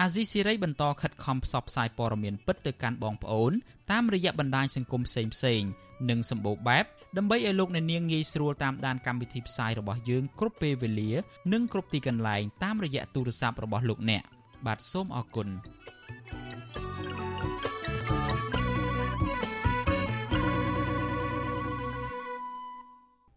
[0.00, 3.52] អាស៊ីសេរីបន្តខិតខំផ្សព្វផ្សាយព័ត៌មានពិតទៅកាន់បងប្អូន
[3.92, 5.68] តាមរយៈបណ្ដាញសង្គមផ្សេងៗ
[6.10, 6.84] និងសម្បូរបែប
[7.16, 11.10] ដើម្បីឲ្យលោកអ្នកនាងងាយស្រួលតាមដានកម្មវិធីផ្សាយរបស់យើងគ្រប់ពេលវេលា
[11.52, 14.22] និងគ្រប់ទីកន្លែងតាមរយៈទូរស័ព្ទរបស់លោកអ្នក
[14.66, 15.48] បាទសូមអរគុណ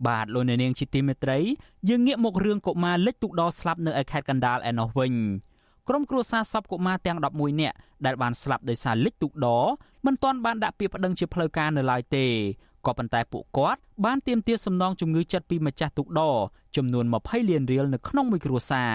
[0.07, 1.39] បាទលោកអ្នកនាងជាទីមេត្រី
[1.89, 5.13] យើងងាកមករឿងកុមារលិចទូកដោស្លាប់នៅឯខេត្តកណ្ដាលឯណោះវិញ
[5.87, 7.75] ក្រុមគ្រួសារសពកុមារទាំង11នាក់
[8.05, 9.59] ដែលបានស្លាប់ដោយសារលិចទូកដោ
[10.05, 12.25] មិនទាន់បានដាក់ពាក្យប្តឹងជាផ្លូវការនៅឡើយទេ
[12.85, 16.31] ក៏ប៉ុន្តែពួកគាត់បានទាមទារសំណងជំងឺចិត្តពីម្ចាស់ទូកដោ
[16.75, 18.93] ចំនួន20លានរៀលនៅក្នុងមួយគ្រួសារ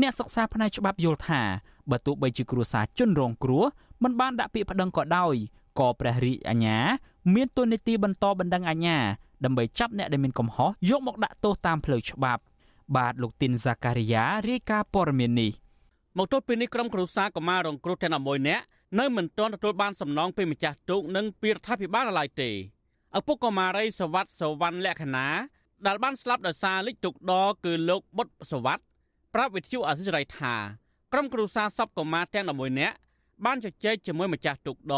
[0.00, 1.40] អ្នកសិក្សាផ្នែកច្បាប់យល់ថា
[1.90, 3.64] បើទោះបីជាគ្រួសារជនរងគ្រោះ
[4.02, 5.34] មិនបានដាក់ពាក្យប្តឹងក៏ដោយ
[5.78, 6.78] ក៏ព្រះរាជអាជ្ញា
[7.34, 8.98] មានទូនីតិបន្តបណ្ដឹងអាជ្ញា
[9.44, 12.42] ដើម្បីចាប់អ្នកដែលមានកំហុសយកមកដាក់ទោសតាមផ្លូវច្បាប់
[12.96, 15.52] បាទលោកទីនហ្សាការីយ៉ារាយការណ៍ព័ត៌មាននេះ
[16.16, 18.64] មកទល់ពេលនេះក្រុមគ្រួសារកុមាររងគ្រោះទាំង11នាក់
[18.98, 22.50] នៅមិនទាន់ទទួលបានសំណងពីម្ចាស់ទូកនិងពីរដ្ឋាភិបាលឡើយទេ
[23.18, 25.26] ឪពុកកុមារីសវັດសវណ្ណលក្ខណា
[25.86, 27.32] ដែលបានស្លាប់ដោយសារលិចទុកដ
[27.64, 28.78] គឺលោកបុតសវັດ
[29.34, 30.54] ប្រាប់វិទ្យុអសិរ័យថា
[31.12, 32.96] ក្រុមគ្រួសារសពកុមារទាំង11នាក់
[33.44, 34.94] បានជជែកជាមួយម្ចាស់ទុកដ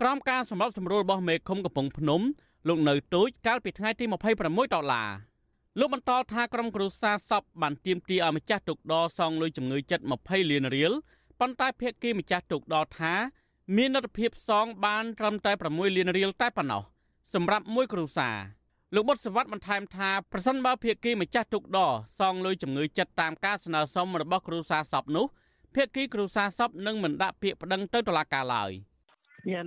[0.00, 2.20] ក្រោមការសម្របសម្រួលរបស់មេឃុំកំពង់ភ្នំ
[2.66, 4.04] លោកនៅទូចកាលពីថ្ងៃទី
[4.40, 5.08] 26ដុល្លារ
[5.78, 10.92] លោកបន្តថាក្រុមគ្រួសារសពបានទាមទារឲ្យម្ចាស់ទុកដសងលុយជំងឺចិត្ត20លានរៀល
[11.40, 13.12] ប៉ុន្តែភាគីម្ចាស់ទុកដថា
[13.76, 16.82] មានលទ្ធភាពសងបានត្រឹមតែ6លានរៀលតែប៉ុណ្ណោះ
[17.34, 18.36] សម្រាប់មួយគ្រួសារ
[18.94, 21.78] លោកបុតសវັດបន្ថែមថាប្រសិនបើភាគីម្ចាស់ទុកដ
[22.18, 25.26] សងលុយជំងឺចិត្តតាមការស្នើសុំរបស់គ្រួសារសពនោះ
[25.74, 28.72] ភាគីគ្រួសារសពនឹងមិនដាក់ពាក្យប្តឹងទៅតុលាការឡើយ។
[29.48, 29.66] មាន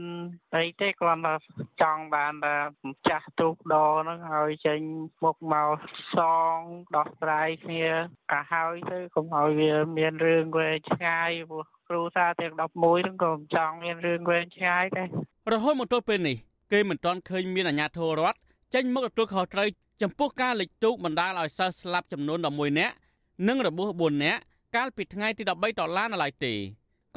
[0.56, 1.36] អីទេគ្រាន់តែ
[1.82, 2.56] ចង់បានតែ
[2.90, 4.80] ម្ចាស់ទូកដហ្នឹងឲ្យចេញ
[5.24, 5.78] មុខមក
[6.16, 6.18] ស
[6.56, 6.58] ង
[6.96, 7.86] ដោះស្រាយគ្នា
[8.32, 15.08] ក៏ហើយទៅកុំឲ្យវាមានរឿងវែងឆ្ងាយព្រោះគ្រូសាទាំង11ហ្នឹងក៏មិនចង់មានរឿងវែងឆ្ងាយដែរ
[15.54, 16.38] រហូតមកទល់ពេលនេះ
[16.72, 18.38] គេមិនទាន់ឃើញមានអាជ្ញាធររដ្ឋ
[18.74, 19.68] ចេញមកទទួលខុសត្រូវ
[20.02, 22.96] ចំពោះការលិចទូកបណ្ដាលឲ្យសិស្សស្លាប់ចំនួន11នាក់
[23.48, 24.42] និងរបួស4នាក់
[24.76, 26.54] កាលពីថ្ងៃទី13ដុល្លារនៅឡើយទេ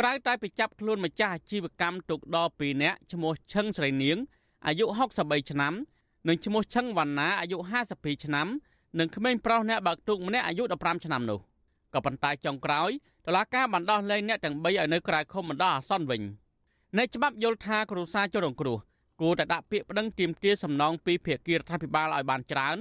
[0.00, 4.16] ក្រៅតែពីចាប់ខ្លួនម្ចាស់អាជីវកម្មទូកដ2នាក់ឈ្មោះឈឹងស្រីនាង
[4.66, 4.84] អាយុ
[5.18, 5.74] 63ឆ្នាំ
[6.28, 7.58] និងឈ្មោះឈឹងវណ្ណាអាយុ
[7.90, 8.48] 52ឆ្នាំ
[8.98, 11.40] និងក្មេងប្រុសអ្នកបើកទូកម្នាក់អាយុ15ឆ្នាំនោះ
[11.94, 12.90] ក៏ប៉ុន្តែចុងក្រោយ
[13.26, 16.22] តុលាការបានដោះលែងអ្នកទាំង3ឲ្យនៅក្រៅឃុំបណ្ដោះអាសន្នវិញ
[16.96, 18.78] អ្នកច្បាប់យល់ថាគ្រូសាជនរងគ្រោះ
[19.20, 22.76] គួរតែដាក់ពាក្យប្តឹងទាមទារសំណងពីភាគីរដ្ឋាភិបាលឲ្យបានច្រើន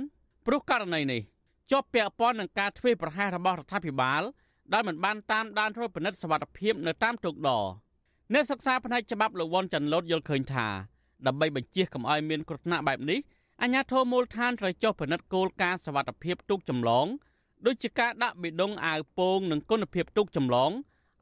[0.46, 1.22] ព្រោះករណីនេះ
[1.72, 4.22] ជាប់ពាក់ព័ន្ធនឹងការធ្វើប្រហែសរបស់រដ្ឋាភិបាល
[4.74, 7.50] ដែលមិនបានតាមដានត្រួតពិនិត្យសវត្ថភាពនៅតាមទូកដ
[8.34, 10.68] អ្នកសិក្សាផ្នែកច្បាប់លោកវ៉ាន់ចាន់ឡូតយល់ឃើញថា
[11.28, 13.20] ដើម្បីបញ្ជាកុំឲ្យមានគ្រោះថ្នាក់បែបនេះ
[13.62, 17.06] អាជ្ញាធរមូលដ្ឋានត្រូវចុះពិនិត្យគោលការណ៍សវត្ថភាពទូកចម្លង
[17.66, 20.72] ដូចជាការដាក់បេដងអាវពោងនិងគុណភាពទូកចម្លង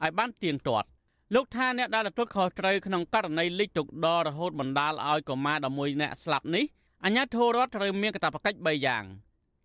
[0.04, 0.88] ឲ្យបានទៀងទាត់
[1.36, 6.66] លោកថាអ្នកដែលទទួលខុសត្រូវក្នុងករណីលិចទូកដរហូតបណ្ដាលឲ្យកុមារ11នាក់ស្លាប់នេះ
[7.06, 9.04] អាជ្ញាធររដ្ឋត្រូវមានកាតព្វកិច្ច3យ៉ាង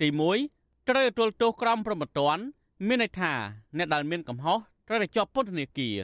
[0.00, 0.08] ទី
[0.48, 2.42] 1ត្រូវទទួលទោសក្រមព្រហ្មទណ្ឌ
[2.84, 3.32] មានន័យថា
[3.76, 4.58] អ្នកដែលមានកំហុស
[4.88, 5.96] ត្រូវតែជាប់ពន្ធនាគារ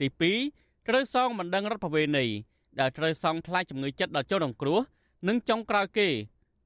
[0.00, 0.06] ទី
[0.48, 2.26] 2ត្រូវសងបណ្ដឹងរដ្ឋបវេណី
[2.80, 4.78] ដែលត្រូវសងថ្លៃជំងឺចិត្តដល់ជនរងគ្រោះ
[5.28, 6.08] និងចុងក្រោយគេ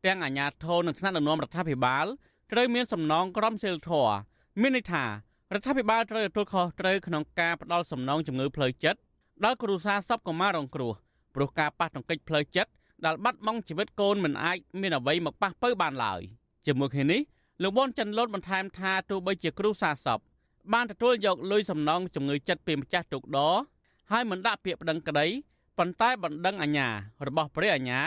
[0.04, 2.06] ទាំងអាជ្ញាធរនិងថ្នាក់ដឹកនាំរដ្ឋាភិបាល
[2.52, 4.14] ត្រូវមានសំណងក្រមសីលធម៌
[4.60, 8.98] មានន័យថារដ្ឋាភិបាលត្រូវទទួលខុសត្រូវក្នុងការផ្ដល់សំណងជំងឺផ្លូវចិត្ត
[9.44, 10.92] ដល់គ្រួសារសពកុមាររងគ្រោះ
[11.34, 12.70] ព្រោះការប៉ះទង្គិចផ្លូវចិត្ត
[13.04, 16.20] ដែលបាត់បង់ជីវិតកូនមិនអាចមានអ្វីមកប៉ះពើបានឡើយ
[16.66, 17.20] ជាមួយគ្នានេះ
[17.62, 20.18] លោកប៊ុនចិនលូតបន្ថែមថាទោះបីជាគ្រូសាសព
[20.72, 23.38] បានទទួលយកលុយសំណងជំងឺចិត្តពីម្ចាស់ទុកដ
[24.12, 25.26] ហើយមិនដាក់ពាក្យប្តឹងក្តី
[25.78, 26.88] ប៉ុន្តែបណ្ដឹងអាញា
[27.26, 28.00] របស់ព្រះអាញា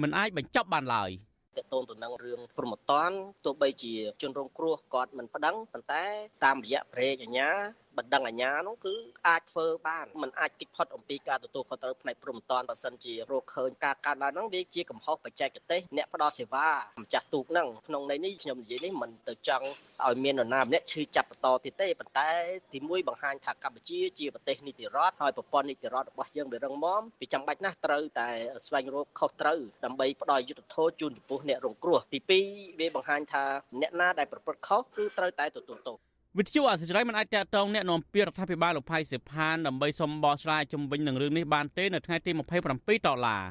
[0.00, 1.10] មិនអាចបញ្ចប់បានឡើយ។
[1.58, 3.10] តកតូនទៅនឹងរឿងព្រមតន
[3.44, 6.04] ទោះបីជាជនរងគ្រោះគាត់មិនប្តឹងប៉ុន្តែ
[6.44, 7.50] តាមរយៈប្រេកអាញា
[7.98, 8.94] បណ្ដឹងអាញានោះគឺ
[9.28, 16.68] អាចធ្វើបានมันអាចគិតផុតអំពីការទទួលខុសត្រូវផ្នែកព្រំតនបើសិនជារកឃើញការកើតឡើងហ្នឹងវាជាកំហុសបច្ចេកទេសអ្នកផ្ដល់សេវា
[17.02, 19.66] ម្ចាស់ទូកហ្នឹងក្នុងន័យនេះខ្ញុំនិយាយនេះមិនទៅចង់
[20.06, 22.28] ឲ្យមាននរណាម្នាក់ឈឺចាប់បន្តទៀតទេប៉ុន្តែ
[22.74, 28.28] ទីមួយបង្ហាញថាកម្ពុជាជាប្រទេសនីតិរដ្ឋហើយប្រព័ន្ធនីតិរដ្ឋរបស់យើងវារឹងមាំវាចាំបាច់ណាស់ត្រូវតែ
[28.66, 32.18] ស្វែងរកខុសត្រូវដើម្បីផ្ដល់យុទ្ធធម៌ជូនចំពោះអ្នករងគ្រោះទី
[32.50, 33.44] 2វាបង្ហាញថា
[33.80, 36.07] អ្នកណាដែលប្រព្រឹត្តខុសគឺត្រូវតែទទួលទោស
[36.38, 42.30] វិទ្យុអសិរ័យមិនអាចតាក់ទងអ្នកនាំពាក្យរដ្ឋាភិបាលលោកផៃសិផានដើម្បីសុំបកស្រាយជំវិញនឹងរឿងនេះបានទេនៅថ្ងៃទី
[42.68, 43.42] 27ដុល្លារ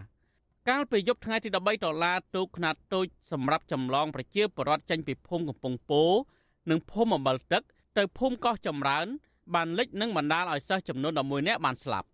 [0.69, 6.21] កាលពីយប់ថ្ងៃទី13ដុល្លារទូកខ្នាតតូចសម្រាប់ចម្លងប្រជាពលរដ្ឋចេញពីភូមិកំពង់ពោធិ៍
[6.69, 7.63] និងភូមិអម្បិលទឹក
[7.97, 9.07] ទៅភូមិកោះចម្រើន
[9.55, 12.07] បានលិចនិងបណ្ដាលឲ្យសិស្សចំនួន11នាក់បានស្លាប់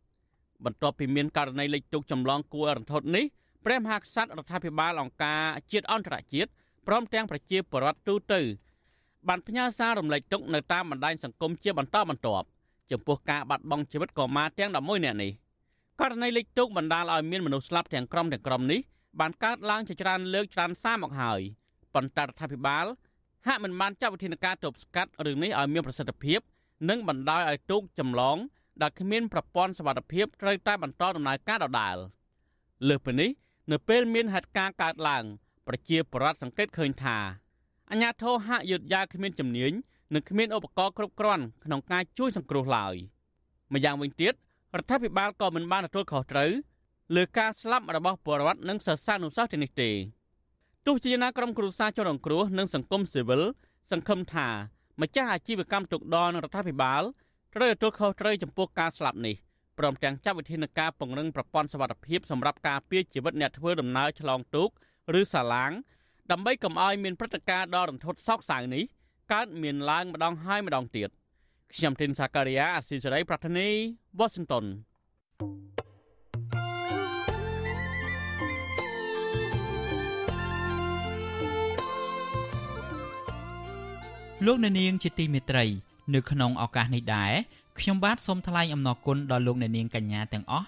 [0.66, 3.26] បន្ទាប់ពីមានករណីលិចទូកចម្លងគួររន្ធត់នេះ
[3.66, 6.50] ព្រះមហាក្សត្ររដ្ឋាភិបាលអង្គការជាតិអន្តរជាតិ
[6.88, 8.42] ព្រមទាំងប្រជាពលរដ្ឋទូទៅ
[9.28, 12.48] បានផ្ញើសាររំលែកទុកនៅតាមបណ្ដាញសង្គមជាបន្តបន្ទាប់
[12.92, 15.32] ចំពោះការបាត់បង់ជីវិតកុមារទាំង11នាក់នេះ
[16.00, 18.80] ករណីលិចទុកបណ្ដាលឲ្យមានមនុស្សស្លាប់ទាំងក្រុមទាំងក្រុមនេះ
[19.20, 21.42] បានកើតឡើងជាច្រើនលើកច្រើនសារមកហើយ
[21.94, 22.86] ប៉ុន្តែរដ្ឋាភិបាល
[23.48, 26.40] ហាក់មិនបានចាត់វិធានការទប់ស្កាត់រឿងនេះឲ្យមានប្រសិទ្ធភាព
[26.90, 28.38] និងបណ្ដាលឲ្យទូកចម្លង
[28.82, 31.98] ដែលគ្មានប្រព័ន្ធសុវត្ថិភាពត្រូវតែបន្តដំណើរការដដែល
[32.88, 33.30] លើសពីនេះ
[33.72, 35.24] នៅពេលមានហេតុការណ៍កើតឡើង
[35.68, 37.18] ប្រជាពលរដ្ឋសង្កេតឃើញថា
[37.94, 39.72] អាញាធរហាក់យឺតយ៉ាវគ្មានជំនាញ
[40.14, 42.96] និងគ្មានឧបករណ៍គ្រប់គ្រាន់ក្នុងការជួយសង្គ្រោះឡើយ
[43.74, 46.52] ម្យ៉ាងវិញទៀតរដ្ឋាភិបាលក៏មិនបានទទួលខុសត្រូវ
[47.16, 49.90] លើការស្លាប់របស់ពលរដ្ឋនិងសិស្សានុសិស្សទាំងនេះទេ
[50.86, 53.42] ទោះជាយ៉ាងណាក្រុមគ្រួសារជនរងគ្រោះនិងសង្គមស៊ីវិល
[53.92, 54.48] សង្ឃឹមថា
[55.02, 57.02] ម្ចាស់អាជីវកម្មទុកដនិងរដ្ឋាភិបាល
[57.56, 59.36] ត្រូវទទួលខុសត្រូវចំពោះការស្លាប់នេះ
[59.78, 64.70] ព្រមទាំងចាត់វិធានការពង្រឹងប្រព័ន្ធសុវត្ថិភាពសម្រាប់ការពារជីវិតអ្នកធ្វើដំណើរឆ្លងទូក
[65.20, 65.72] ឬសាឡាង
[66.32, 68.84] ដើម្បីកុំឲ្យមានព្រឹត្តិការណ៍ដ៏រន្ធត់សោកសៅនេះ
[69.32, 71.10] កើតមានឡើងម្ដងហើយម្ដងទៀត
[71.76, 73.70] ខ្ញុំទីនសាការីយ៉ាអស៊ីសេរីប្រធានី
[74.20, 74.66] វ៉ាស៊ីនតោន
[84.46, 85.66] លោកអ្នកនាងជាទីមេត្រី
[86.14, 87.34] នៅក្នុងឱកាសនេះដែរ
[87.80, 90.68] ខ្ញុំបាទសូមថ្លែងអំណរគុណដល់លោកអ្នកនាងកញ្ញាទាំងអស់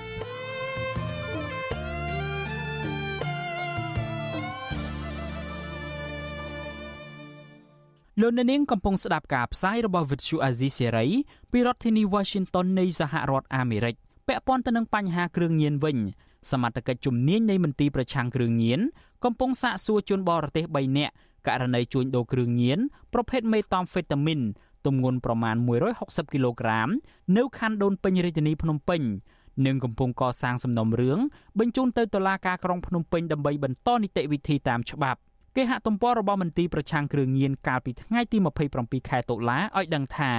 [8.19, 11.09] លោកអ្នកនាងកំពុងស្ដាប់ការផ្សាយរបស់ Vuthu Azizi Serai
[11.51, 13.95] ពីរដ្ឋធានី Washington នៃសហរដ្ឋអាមេរិក
[14.27, 15.97] ពាក់ព័ន្ធទៅនឹងបញ្ហាគ្រឿងញៀនវិញ
[16.51, 18.79] សមត្ថកិច្ចជំនាញនៃមន្ទីរប្រឆាំងគ្រឿងញៀន
[19.23, 21.13] កំពុងសាកសួរជនបរទេស3នាក់
[21.47, 22.79] ករណីជួញដូរគ្រឿងញៀន
[23.13, 24.39] ប្រភេទមេតាំហ្វេតាមីន
[24.85, 25.55] ទម្ងន់ប្រមាណ
[25.95, 26.89] 160គីឡូក្រាម
[27.37, 29.01] នៅខណ្ឌដូនពេញរាជធានីភ្នំពេញ
[29.65, 31.19] និងកំពុងកសាងសំណុំរឿង
[31.59, 35.19] បញ្ជូនទៅតុលាការក្រុងភ្នំពេញដើម្បីបន្តនីតិវិធីតាមច្បាប់
[35.55, 38.37] គេហទំព័ររបស់មន្ទីរប្រឆាំងគ្រឿងញៀនកាលពីថ្ងៃទី
[38.73, 40.33] 27ខែតុលាឲ្យដឹងថា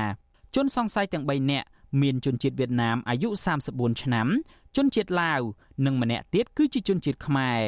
[0.54, 1.66] ជនសង្ស័យទាំង3នាក់
[2.02, 3.28] មានជនជាតិវៀតណាមអាយុ
[3.64, 4.26] 34ឆ្នាំ
[4.76, 5.40] ជនជាតិឡាវ
[5.86, 7.60] និងម្នាក់ទៀតគឺជាជនជាតិខ្មែរ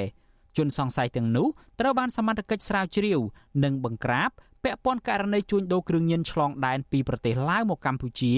[0.57, 1.47] ជនសង្ស័យទាំងនោះ
[1.81, 3.21] ត្រូវបានសមត្ថកិច្ចស្រាវជ្រាវ
[3.65, 4.31] និងបង្ក្រាប
[4.65, 8.35] ពាក់ព័ន្ធករណីជួញដូរគ្រឿងញៀនឆ្លងដែនពីប្រទេសឡាវមកកម្ពុជា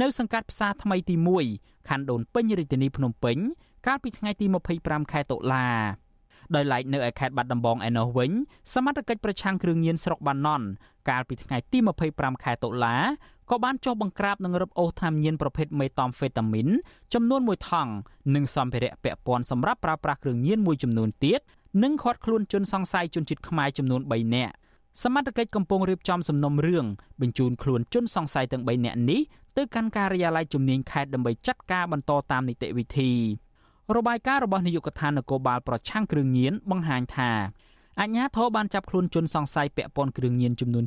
[0.00, 1.14] នៅសង្កាត់ផ្សារថ្មីទី
[1.52, 3.38] 1ខណ្ឌដូនពេញរាជធានីភ្នំពេញ
[3.86, 4.46] កាលពីថ្ងៃទី
[4.78, 5.68] 25ខែតុលា
[6.54, 8.30] ដោយឡែកនៅឯខេត្តបាត់ដំបងឯណោះវិញ
[8.74, 10.66] សមត្ថកិច្ចប្រឆាំងគ្រឿងញៀនស្រុកបាណន់
[11.08, 11.78] កាលពីថ្ងៃទី
[12.10, 12.96] 25ខែតុលា
[13.50, 16.68] ក៏បានចុះបង្ក្រាបនិងរឹបអូសថ្នាំញៀនប្រភេទមេតាំហ្វេតាមីន
[17.14, 17.92] ចំនួន1ថង់
[18.34, 21.40] និងសម្ភារៈពាក់ព័ន្ធសម្រាប់ប្រើប្រាស់គ្រឿងញៀនមួយចំនួនទៀត
[21.82, 24.54] និងឃាត់ខ្លួនជនសង្ស័យជនជាតិខ្មែរចំនួន3នាក់
[25.02, 26.84] សមត្ថកិច្ចកំពុងរៀបចំសំណុំរឿង
[27.20, 29.20] បញ្ជូនខ្លួនជនសង្ស័យទាំង3នាក់នេះ
[29.56, 33.12] ទៅកាន់ការិយាល័យជំនាញខេត្តដើម្បីចាត់ការបន្តតាមនីតិវិធី
[33.96, 37.30] របាយការណ៍របស់នាយកដ្ឋាននគរបាលប្រឆាំងគ្រឿងញៀនបង្ហាញថា
[38.00, 40.84] អាជ្ញាធរបានចាប់ខ្លួនជនសង្ស័យពាក់ព័ន្ធគ្រឿងញៀនចំនួន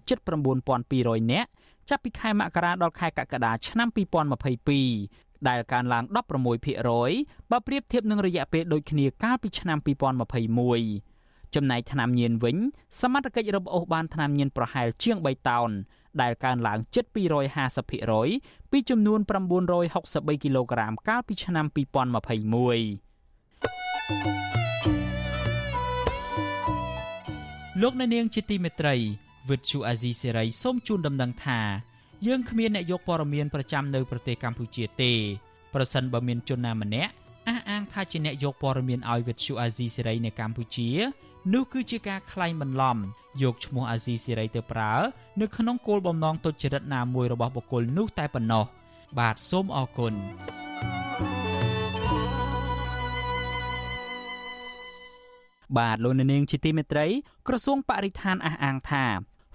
[0.63, 1.49] 79200នាក់
[1.89, 3.87] ចាប់ពីខែមករាដល់ខែកក្កដាឆ្នាំ
[4.67, 6.03] 2022ដែលកើនឡើង
[6.77, 9.77] 16%បើប្រៀបធៀបនឹងរយៈពេលដូចគ្នាកាលពីឆ្នាំ
[10.65, 12.57] 2021ចំណែកថ្នាំញៀនវិញ
[13.01, 15.71] សមត្ថកិច្ចរឹបអូសបានថ្នាំញៀនប្រហែលជាង3តោន
[16.21, 17.05] ដែលកើនឡើងជិត
[17.89, 19.19] 250%ពីចំនួន
[19.81, 21.77] 963គីឡូក្រាមកាលពីឆ្នាំ2021
[27.81, 28.95] លោកអ្នកនាងជាទីមេត្រី
[29.49, 31.59] វិទ្យុអាស៊ីសេរីសូមជូនដំណឹងថា
[32.27, 35.11] យើងគ្មានអ្នកយកព័ត៌មានប្រចាំនៅប្រទេសកម្ពុជាទេ
[35.73, 37.11] ប្រសិនបើមានជនណាម្នាក់
[37.47, 40.89] អះអាងថាជាអ្នកយកព័ត៌មានឲ្យវិទ្យុអាស៊ីសេរីនៅកម្ពុជា
[41.51, 42.97] នោះគឺជាការក្លែងបន្លំ
[43.41, 44.93] យកឈ្មោះអាស៊ីសេរីទៅប្រើ
[45.41, 48.65] នៅក្នុងគោលបំណងទុច្ចរិតណាមួយរបស់បុគ្គលនោះតែប៉ុណ្ណោះ
[49.19, 50.13] បាទសូមអរគុណ
[55.77, 57.07] បាទលោកនាងជាទីមេត្រី
[57.47, 59.05] ក្រសួងបរិស្ថានអះអាងថា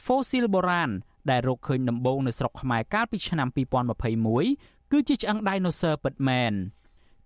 [0.05, 0.91] ហ្វូស៊ីលបុរាណ
[1.31, 3.49] ដែលរកឃើញដំបូងនៅស្រុកខ្មែរកាលពីឆ្នាំ
[4.21, 6.53] 2021គឺជាឆ្អឹងដៃណូស័រពិតមែន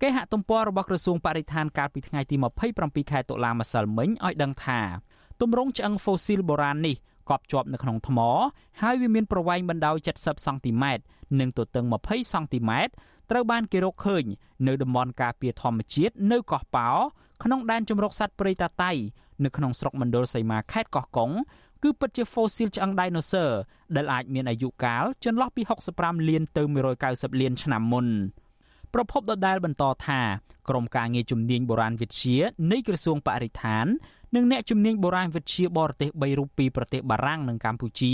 [0.05, 2.37] គេហទំព័ររបស់ក្រសួងបរិស្ថានកាលពីថ្ងៃទី
[2.75, 4.81] 27ខែតុលាម្សិលមិញឲ្យដឹងថា
[5.41, 6.97] ទម្រង់ឆ្អឹងហ្វូស៊ីលបុរាណនេះ
[7.31, 8.19] កប់ជាប់នៅក្នុងថ្ម
[8.83, 11.03] ហើយវាមានប្រវែងបណ្ដោយ70សង់ទីម៉ែត្រ
[11.41, 12.93] និងទទឹង20សង់ទីម៉ែត្រ
[13.31, 14.25] ត្រូវបានគេរកឃើញ
[14.67, 16.91] នៅតំបន់ការពារធម្មជាតិនៅកោះប៉ោ
[17.43, 18.93] ក្នុងដែនជម្រកសត្វព្រៃតាតៃ
[19.45, 21.31] នៅក្នុងស្រុកមណ្ឌលសីមាខេត្តកោះកុង
[21.83, 23.51] គឺពិតជា fossil ឆ្អឹង dinosaur
[23.97, 25.63] ដែលអាចមានអាយុកាលចន្លោះពី
[25.97, 26.63] 65លានទៅ
[27.03, 28.09] 190លានឆ្នាំមុន
[28.95, 30.21] ប្រពន្ធដដែលបន្តថា
[30.69, 32.37] ក្រមការងារជំនាញបុរាណវិទ្យា
[32.73, 33.87] នៃក្រសួងបរិស្ថាន
[34.35, 38.13] និងអ្នកជំនាញបុរាណវិទ្យាបរទេស3រូបពីប្រទេសបារាំងនិងកម្ពុជា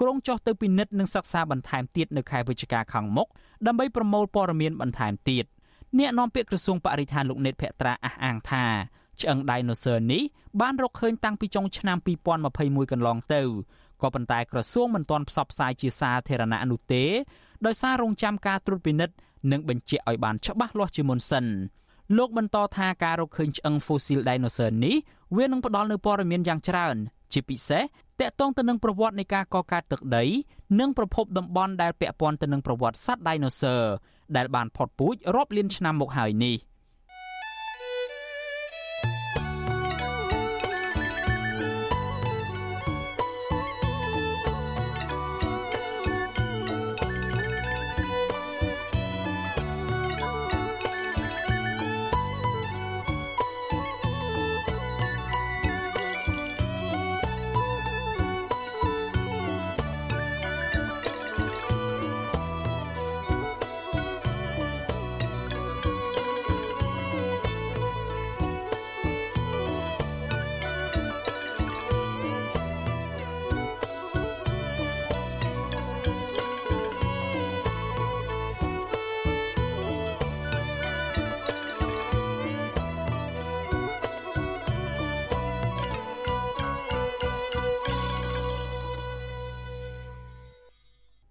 [0.00, 3.28] ក្រុងចុះទៅពិនិត្យនិងសិក្សាបន្ថែមទៀតនៅខែវិច្ឆិកាខាងមុខ
[3.66, 5.44] ដើម្បីប្រមូលព័ត៌មានបន្ថែមទៀត
[5.98, 8.64] អ្នកនាំពាក្យក្រសួងបរិស្ថានលោកណេតភក្ត្រាអះអាងថា
[9.20, 10.22] ឆ្អឹង Dinosaur នេះ
[10.60, 11.98] បានរកឃើញតាំងពីចុងឆ្នាំ
[12.44, 13.42] 2021កន្លងទៅ
[14.02, 17.04] ក៏ប៉ុន្តែក្រសួងមិនទាន់ផ្សព្វផ្សាយជាសាធារណៈនោះទេ
[17.66, 19.14] ដោយសាររងចាំការត្រួតពិនិត្យ
[19.52, 21.46] និងបញ្ជាក់ឲ្យបានច្បាស់លាស់ជាមុនសិន
[22.16, 24.96] លោកបន្តថាការរកឃើញឆ្អឹង fossil dinosaur នេះ
[25.36, 26.96] វានឹងផ្ដល់នូវព័ត៌មានយ៉ាងច្រើន
[27.32, 27.82] ជាពិសេស
[28.20, 30.24] តាក់ទងទៅនឹងប្រវត្តិនៃការកកើតទឹកដី
[30.80, 33.84] និងប្រភពតំបន់ដែលពាក់ព័ន្ធទៅនឹងប្រវត្តិសត្វ dinosaur
[34.36, 36.56] ដែលបានផុតពូជរាប់លានឆ្នាំមកហើយនេះ។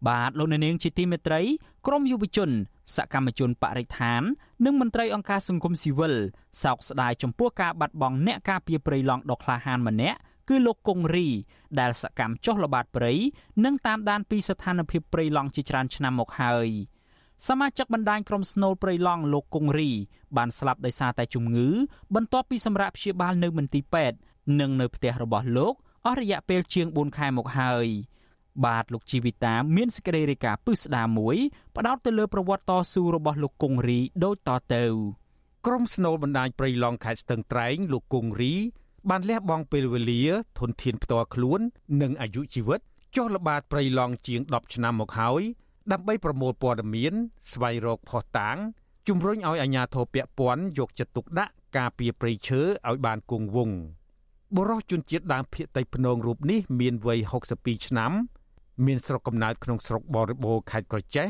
[0.07, 1.41] បាទលោកអ្នកនាងជាទីមេត្រី
[1.87, 2.49] ក្រមយុវជន
[2.95, 4.21] សកម្មជនបរិស្ថាន
[4.65, 6.15] និងមន្ត្រីអង្គការសង្គមស៊ីវិល
[6.63, 10.17] សោកស្ដាយចំពោះការបាត់បង់អ្នកការពារព្រៃឡង់ដ៏ក្លាហានម្នាក់
[10.49, 11.27] គឺលោកកុងរី
[11.79, 13.13] ដែលសកម្មចុះល្បាតព្រៃ
[13.65, 16.69] និងតាមដានពីស្ថានភាពព្រៃឡង់ជាច្រើនឆ្នាំមកហើយ
[17.47, 19.91] សមាជិកបណ្ដាញក្រុមស្នូលព្រៃឡង់លោកកុងរី
[20.37, 21.69] បានស្លាប់ដោយសារតែជំងឺ
[22.15, 24.17] បន្ទាប់ពីសម្រាប់ព្យាបាលនៅមន្ទីរពេទ្យ
[24.59, 25.73] និងនៅផ្ទះរបស់លោក
[26.05, 27.87] អស់រយៈពេលជាង4ខែមកហើយ
[28.65, 31.37] បាទលោកជីវិតាមានសេចក្តីរាយការណ៍ពឹស្ដាមួយ
[31.77, 34.83] ផ្ដោតទៅលើប្រវត្តិតស៊ូរបស់លោកកុងរីដូចតទៅ
[35.65, 38.53] ក្រុមស្នូលបណ្ដាញព្រៃឡង់ខេត្តស្ទឹងត្រែងលោកកុងរី
[39.09, 40.23] បានលះបង់ពេលវេលា
[40.59, 41.59] ធនធានផ្ទាល់ខ្លួន
[42.01, 42.79] និងអាយុជីវិត
[43.15, 45.41] ចុះល្បាតព្រៃឡង់ជាង10ឆ្នាំមកហើយ
[45.91, 47.13] ដើម្បីប្រមូលព័ត៌មាន
[47.51, 48.57] ស្វែងរកផុសតាង
[49.07, 53.77] ជំរុញឲ្យអាជ្ញាធរពាក់ព័ន្ធយកចិត្តទុកដាក់ការពារព្រៃឈើឲ្យបានគង់វង្ស
[54.55, 57.19] បុរសជនជាតិដើមភាគតិចភ្នងរូបនេះមានវ័យ
[57.53, 58.11] 62ឆ្នាំ
[58.86, 61.28] មានស្រុកកំណើតក្នុងស្រុកបរិបូរខេត្តក្រចេះ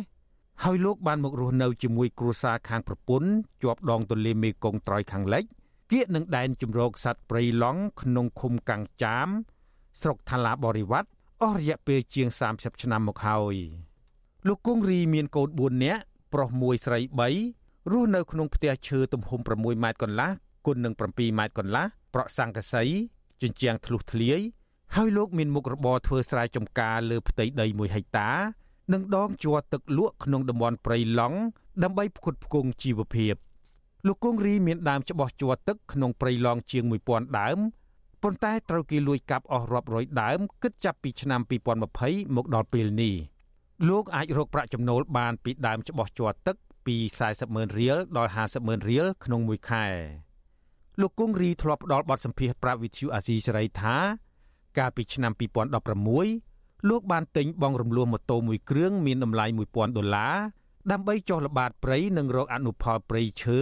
[0.64, 3.30] ហើយលោកបានមករស់នៅជាមួយគ្រួសារខាងប្រពន្ធ
[3.64, 5.44] ជាប់ដងទន្លេមេគង្គត្រយខាងលិច
[5.92, 9.28] គៀកនឹងដែនជំរកសត្វព្រៃឡង់ក្នុងឃុំកាំងចាម
[10.02, 11.10] ស្រុកថាឡាបរិវត្ត
[11.42, 13.56] អស់រយៈពេលជាង30ឆ្នាំមកហើយ
[14.48, 16.02] លោកគង្រីមានកូន4នាក់
[16.34, 17.00] ប្រុស1ស្រី
[17.48, 20.30] 3រស់នៅក្នុងផ្ទះឈើទំហំ6ម៉ែត្រកន្លះ
[20.66, 22.84] គុណនឹង7ម៉ែត្រកន្លះប្រក់សង្កសី
[23.42, 24.42] ជញ្ជាំងធ្លុះធ្លាយ
[24.98, 28.30] ហើយលោកមានមុខរបរធ្វើស្រែចម្ការលើផ្ទៃដី1ហិកតា
[28.94, 31.40] និងដងជ័រទឹកលក់ក្នុងតំបន់ព្រៃឡង់
[31.84, 33.36] ដើម្បីផ្គត់ផ្គង់ជីវភាព
[34.08, 37.58] លោកគង្រីមានដើមច្បោះជ័រទឹកក្នុងព្រៃឡង់ជាង1000ដើម
[38.22, 41.42] ប៉ុន្តែត្រូវគេលួចកាប់អស់រាប់រយដើមគិតចាប់ពីឆ្នាំ
[41.90, 43.16] 2020មកដល់ពេលនេះ
[43.90, 46.96] លោកអាចរកប្រាក់ចំណូលបានពីដើមច្បោះជ័រទឹកពី
[47.28, 49.86] 40ម៉ឺនរៀលដល់50ម៉ឺនរៀលក្នុងមួយខែ
[51.02, 53.98] លោកគង្រីធ្លាប់ផ្ដល់បទសម្ភាសន៍ប្រាប់វិទ្យុអាស៊ីសេរីថា
[54.78, 55.32] កាលពីឆ្នាំ
[56.10, 60.36] 2016លោកបានទិញបងរំលោះម៉ូតូមួយគ្រឿងមានតម្លៃ1000ដុល្លារ
[60.92, 63.60] ដើម្បីចុះល្បាតព្រៃនិងរកអនុផលព្រៃឈើ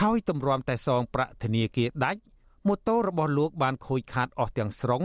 [0.00, 2.20] ហើយទម្រាំតែសងប្រាក់ធនាគារដាច់
[2.66, 5.04] ម៉ូតូរបស់លោកបានខូចខាតអស់ទាំងស្រុង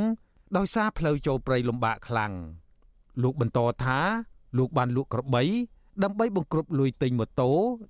[0.58, 2.34] ដោយសារផ្លូវចូលព្រៃលំបាកខ្លាំង
[3.24, 4.00] លោកបន្តថា
[4.58, 5.44] លោកបានលក់ក្របី
[6.04, 7.50] ដើម្បីបង្ក្រប់លុយទិញម៉ូតូ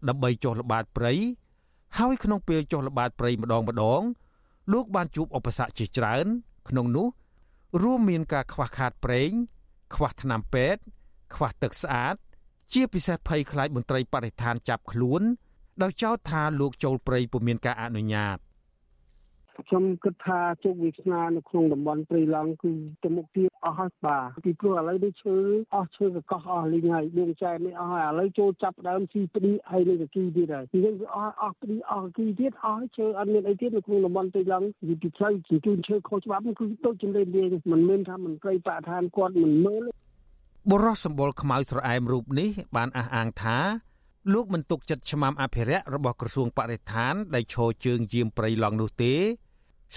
[0.10, 1.14] ដើម្បីចុះល្បាតព្រៃ
[1.98, 4.02] ហើយក្នុងពេលចុះល្បាតព្រៃម្ដងម្ដង
[4.74, 6.26] លោកបានជួបឧបសគ្គជាច្រើន
[6.70, 7.08] ក្នុងនោះ
[7.82, 9.32] រួមមានការខ្វះខាតប្រេង
[9.96, 10.82] ខ្វះថ្នាំពេទ្យ
[11.36, 12.16] ខ្វះទឹកស្អាត
[12.74, 15.22] ជាពិសេសភ័យខ្លាចមន្ត្រីបរិស្ថានចាប់ខ្លួន
[15.82, 18.38] ដោយចោទថាលោកចូលព្រៃពុំមានការអនុញ្ញាត
[19.70, 22.72] ខ្ញុំគិតថាជោគវាសនានៅក្នុងតំបន់ព្រៃឡង់គឺ
[23.04, 25.36] ទៅមុខទៀតអស់ហើយបាទពីព្រោះឥឡូវនេះឈើ
[25.76, 39.84] អស់ឈើកកោះអស់លីងហើយដួងចែនេះអស់ហើយឥឡូវចូលចាប់ដើមស៊ីព្ឌីហើយនឹងកគីទៀតហើយពីនេះវាអស់អស់ព្ឌីអស់កគីទៀតអស់ឈើអត់មានអីទៀតនៅក្នុងតំបន់ព្រៃឡង់ពីពីផ្លូវជញ្ជូនឈើខុសច្បាប់គឺដូចជំរាបលាមិនមែនថាមន្ត្រីបរិស្ថានគាត់មិនមើល
[40.70, 43.58] បុរសសម្បល់ខ្មៅស្រអែមរូបនេះបានអះអាងថា
[44.34, 49.14] លោកមិនទុកចិត្តឆ្មាំអភិរក្សរបស់ក្រសួងបរិស្ថានដែលឈរជើងយាមព្រៃឡង់នោះទេ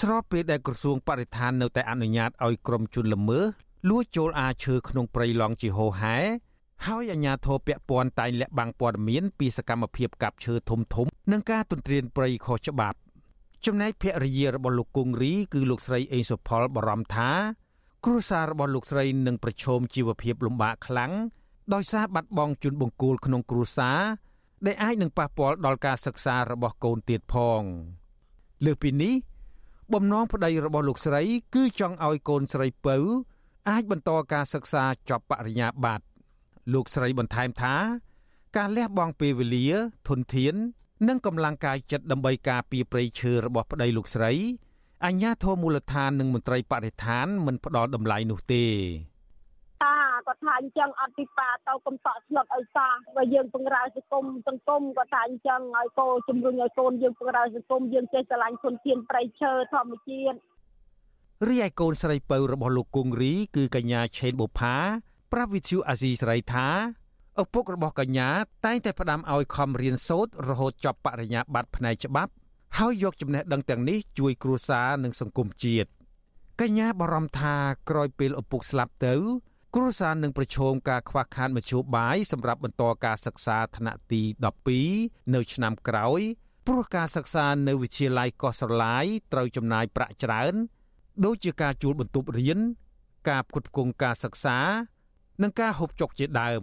[0.00, 3.44] ស្របពេលដែលក្រសួងបរិស្ថាននៅតែអនុញ្ញាតឲ្យក្រុមជនល្មើស
[3.90, 6.16] លួចចូលអាឈើក្នុងព្រៃឡង់ជាហូរហែ
[6.86, 12.98] ហើយអាជ្ញាធរពាក់ព័ន្ធតែងលាក់បាំងព័ត៌មានពីសកម្មភាពកាប់ឈើធំធំនិងការទន្ទ្រានព្រៃខុសច្បាប់
[13.66, 17.30] ចំណែកភរិយារបស់លោកគង្រីគឺលោកស្រីអេងសុផលបារម្ភថា
[18.04, 21.12] គ្រួសាររបស់លោកស្រីនឹងប្រឈមជីវភាពលំបាកខ្លាំង
[21.74, 24.00] ដោយសារបាត់បង់ជនបង្គោលក្នុងគ្រួសារ
[24.66, 27.62] ដែលអាចនឹងប៉ះពាល់ដល់ការសិក្សារបស់កូនទៀតផង
[28.64, 29.14] លើសពីនេះ
[29.92, 31.22] បំណងប្តីរបស់លោកស្រី
[31.54, 32.96] គឺចង់ឲ្យកូនស្រីពៅ
[33.68, 36.04] អាចបន្តការសិក្សាចប់បរិញ្ញាបត្រ
[36.72, 37.74] លោកស្រីបន្ថែមថា
[38.56, 39.68] ការលះបង់ពេលវេលា
[40.08, 40.54] ធនធាន
[41.08, 44.32] និងកម្លាំងកាយចិត្តដើម្បីការពារព្រៃឈើរបស់ប្តីលោកស្រី
[45.06, 48.64] អញ្ញាធមូលដ្ឋាននិងមន្ត្រីបរិស្ថានមិនផ្ដល់តម្លៃនោះទេ
[50.26, 60.36] គាត់ថាអញ្ចឹងអត់ពីប៉ាទៅកំសក់ស្លុតឲ្យសោះបើយើងពង្រើសង្គមសង្គមគាត់ថាអញ្ចឹងឲ្យកូនជំរុញឲ្យកូនយើងពង្រើសង្គមយើងចេះស្រឡាញ់ធនធានប្រៃឈើធម្មជាតិ
[61.48, 64.76] រីឯកូនស្រីពៅរបស់លោកគង្រី គឺកញ្ញាឆេនបុផា
[65.32, 66.66] ប្រាប់វិទ្យុអាស៊ីសេរីថា
[67.42, 68.28] ឪពុករបស់កញ្ញា
[68.66, 72.32] តែងតែផ្ដាំឲ្យខំរៀនសូត្ររហូតចប់បរិញ្ញាបត្រផ្នែកច្បាប់
[72.78, 75.88] ហើយយកចំណេះដឹងទាំងនេះជួយគ្រួសារនិងសង្គមជាតិ
[76.60, 77.54] កញ្ញាបារម្ភថា
[77.88, 79.14] ក្រោយពេលឪពុកស្លាប់ទៅ
[79.76, 84.22] គ្រួសារនឹងប្រឈមការខ្វះខាតមធ្យោបាយសម្រាប់បន្តការសិក្សាថ្នាក់ទី
[84.78, 86.20] 12នៅឆ្នាំក្រោយ
[86.66, 90.54] ព្រោះការសិក្សានៅវិទ្យាល័យកោះស្រឡាយត្រូវចំណាយប្រាក់ច្រើន
[91.24, 92.58] ដូចជាការជួលបន្ទប់រៀន
[93.28, 94.58] ការផ្គត់ផ្គង់ការសិក្សា
[95.42, 96.62] និងការហូបចុកជាដើម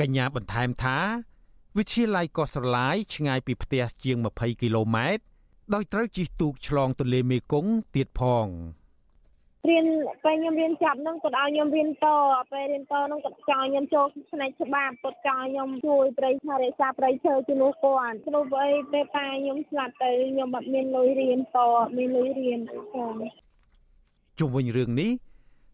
[0.00, 0.98] កញ្ញាបន្ថែមថា
[1.78, 5.22] វិទ្យាល័យកោះស្រឡាយឆ្ងាយពីផ្ទះជាង20គីឡូម៉ែត្រ
[5.74, 8.52] ដោយត្រូវជិះទូកឆ្លងទន្លេមេគង្គទៀតផងទ
[9.66, 9.86] រៀន
[10.24, 12.06] ពេលខ្ញុំរៀនចប់ហ្នឹងគាត់ឲ្យខ្ញុំរៀនត
[12.52, 23.48] ពេលរៀនតហ្នឹងគាត់ចង់ឲ្យខ្ញុំចូលផ្នែកច្បាប់គាត់ចង់ឲ្យខ្ញុំជួយប្រៃថែរក្សាប្រៃឈើជំនួសគាត់ព្រោះអីពេលប៉ាខ្ញុំស្លាប់ទៅខ្ញុំអត់មានលុយរៀនតអត់មានលុយរៀនចា៎
[24.38, 25.10] ជុំវិញរឿងនេះ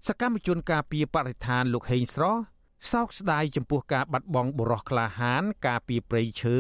[0.09, 2.41] សកម្មជនការពារបរិស្ថានលោកហេងស្រស់
[2.93, 6.57] សោកស្ដាយចំពោះការបាត់បង់បុរសក្លាហាន ការពារព្រៃឈើ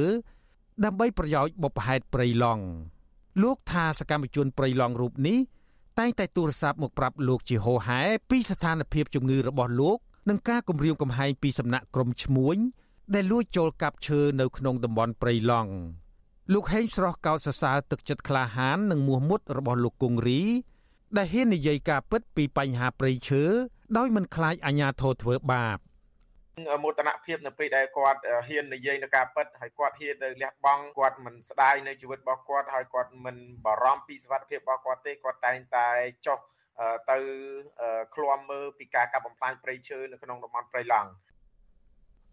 [0.85, 2.65] ដើម្បីប្រយោជន៍បុព្វហេតុព្រៃឡង់
[3.43, 5.39] លោកថាសកម្មជនព្រៃឡង់រូបនេះ
[5.99, 12.57] តែងតែទូរស័ព្ទមកប្រាប់លោកជាហោហែពីស្ថានភាពជំងឺរបស់លោកនិងការគំរាមកំហែងពីសំណាក់ក្រុមឈ្មួញ
[13.15, 15.73] ដែលលួចចូលកាប់ឈើនៅក្នុងតំបន់ព្រៃឡង់
[16.53, 20.41] លោកហេងស្រស់កោតសរសើរទឹកចិត្តក្លាហាននិងមោះមុតរបស់លោកគង្រី
[21.17, 23.43] ដែលហ៊ាននិយាយការពិតពីបញ្ហាព្រៃឈើ
[23.97, 25.79] ដោយមិនខ្លាចអាជ្ញាធរធ្វើបាប
[26.83, 35.89] មោទនភាពនៅពេលដែលគាត់ហ៊ាននិយាយនៅការពិតហើយគាត់ហ៊ានទៅលះបង់គាត់មិនស្ដាយនៅជីវិតរបស់គាត់ហើយគាត់មិនបារម្ភពីសុខភាពរបស់គាត់ទេគាត់តែងតែ
[36.27, 36.39] ចុះ
[37.11, 37.19] ទៅ
[38.15, 41.09] ឃ្លាំមើលពីការកាប់បំផ្លាញព្រៃឈើនៅក្នុងតំបន់ព្រៃឡង់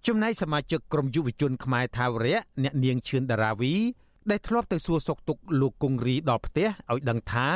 [0.08, 3.74] ចំណែកសមាជិកក្រុមយុវជនខ្មែរថាវរៈអ្នកនាងឈឿនដារាវី
[4.32, 7.48] ដែលធ្លាប់ទៅសួរសុខទុក្ខលោកគង្រីដល់ផ្ទះឲ្យដឹងថា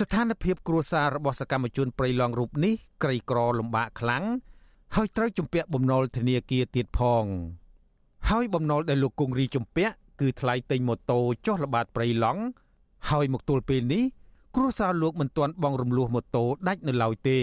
[0.00, 4.24] ស្ថានភាពគ្រួសាររបស់សកម្មជនព្រៃឡង់រូបនេះក្រីក្រលំបាកខ្លាំង
[4.94, 7.24] ហើយត្រូវជំពាក់បំណុលធនាគារទៀតផង
[8.30, 12.42] ហើយបំណុលដែលលោកគង្រីជំពាក់គឺថ្លៃទិញម៉ូតូចុះល្បាតព្រៃឡង់
[13.10, 14.04] ហើយមកទល់ពេលនេះ
[14.54, 17.40] គ្រួសារលោកមិនទាន់បង់រំលោះម៉ូតូដាច់នៅឡើយទេ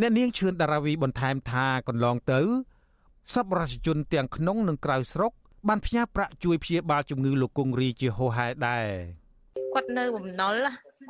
[0.00, 2.40] អ្នកនាងឈឿនតារាវីបន្ថែមថាកន្លងទៅ
[3.34, 5.32] សប្បុរសជនទាំងក្នុងនិងក្រៅស្រុក
[5.68, 8.86] បានផ្ញើប្រាក់ជួយព្យាបាលជំងឺលោកគង្រីជាហូហែដែរ
[9.74, 10.54] គាត់នៅបំណុល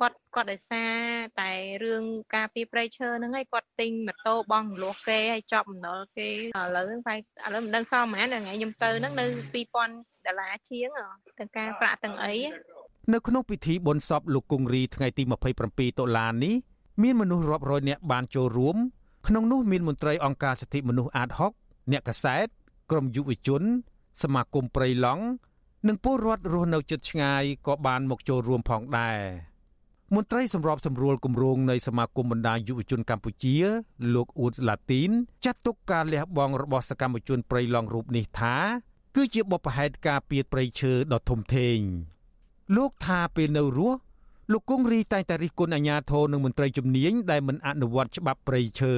[0.01, 0.95] គាត់គាត់ដោយសារ
[1.41, 1.51] តែ
[1.85, 2.03] រឿង
[2.35, 6.35] ការពីប្រៃឈើហ្នឹងហើយគាត់ទិញម៉ូតូបងរំលោះគេហើយចប់បំណុលគេឥ
[6.77, 7.15] ឡូវហ្នឹងតែ
[7.47, 9.27] ឥឡូវមិនដឹងសល់ប៉ុន្មានថ្ងៃខ្ញុំទៅហ្នឹងនៅ
[9.75, 10.89] 2000ដុល្លារជាង
[11.39, 12.35] ទាំងការប្រាក់ទាំងអី
[13.13, 15.23] នៅក្នុងពិធីបុណ្យសពលោកគង្រីថ្ងៃទី
[15.61, 16.55] 27តុលានេះ
[17.03, 18.77] មានមនុស្សរាប់រយនាក់បានចូលរួម
[19.29, 21.29] ក្នុងនោះមានមន្ត្រីអង្គការសិទ្ធិមនុស្សអាត
[21.61, 22.47] 6អ្នកកសែត
[22.91, 23.63] ក្រមយុវជន
[24.23, 25.25] សមាគមព្រៃឡង់
[25.89, 29.21] និងពលរដ្ឋរស់នៅជិតឆ្ងាយក៏បានមកចូលរួមផងដែរ
[30.15, 33.57] មន្ត្រីសម្របសម្រួលគម្រោងនៃសមាគមបណ្ដាយុវជនកម្ពុជា
[34.15, 35.11] លោកអ៊ូតឡាទីន
[35.45, 38.57] ចាត់ទុកការលះបង់របស់សកម្មជនព្រៃឡង់រូបនេះថា
[39.17, 41.79] គឺជាបបផហេតុការពៀតព្រៃឈើដ៏ធំធេង
[42.77, 43.99] លោកថាពេលនៅរស់
[44.53, 48.97] លោកគង្រីតែងតែរិះគន់អាជ្ញាធរនិងមន្ត្រីជំនាញដែលមិនអនុវត្តច្បាប់ព្រៃឈើ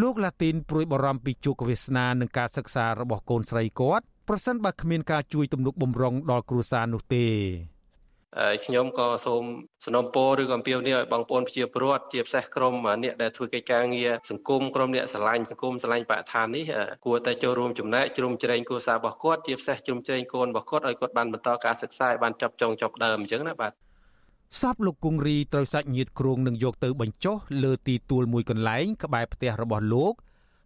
[0.00, 7.26] លោកឡាទីនព្រួយបារម្ភពីជោគវាសនានឹងការសិក្សារបស់កូនស្រីគាត់ ប្រសិនបើគ្មានការជួយទំនុកបំរុងដល់គ្រួសារនោះទេ
[8.64, 9.44] ខ្ញុំក៏សូម
[9.86, 16.64] สนំពោឬក៏អំពាវនាវឲ្យបងប្អូនប្រជាពលរដ្ឋជាពិសេសក្រុមអ្នកដែលធ្វើកិច្ចការងារសង្គមក្រុមអ្នកស្រឡាញ់សង្គមស្រឡាញ់បរិស្ថាននេះ
[17.04, 23.72] គួរតែចូលរួមចំណែកជ្រោមជ្រែងគ្រួសាររបស់គាត់ជាពិសេសជ្រោមជ្រែងកូនរបស់គាត់ឲ្យគាត់បានបន្តការសិក្សាឲ្យបានចាប់ចងចប់ដើមអញ្ចឹងណាបាទ
[24.60, 30.14] សពលោកគង្រីត្រូវសាច់ញាតិគ្រងនឹងយកទៅបញ្ចុះលើទីទួលមួយកន្លែងក្បែរផ្ទះរបស់លោក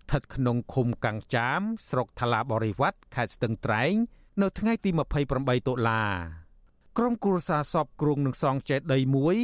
[0.02, 3.92] ស្ថិតក្នុងឃុំកាំងចាម ស្រុកថ្លាបរិវត្តខេត្តស្ទឹងត្រែង
[4.42, 4.90] នៅថ្ងៃទី
[5.28, 6.04] 28តុលា
[6.98, 9.36] ក្រុមគ្រួសារសពគ្រងនឹងសង់ចេតិយមួយ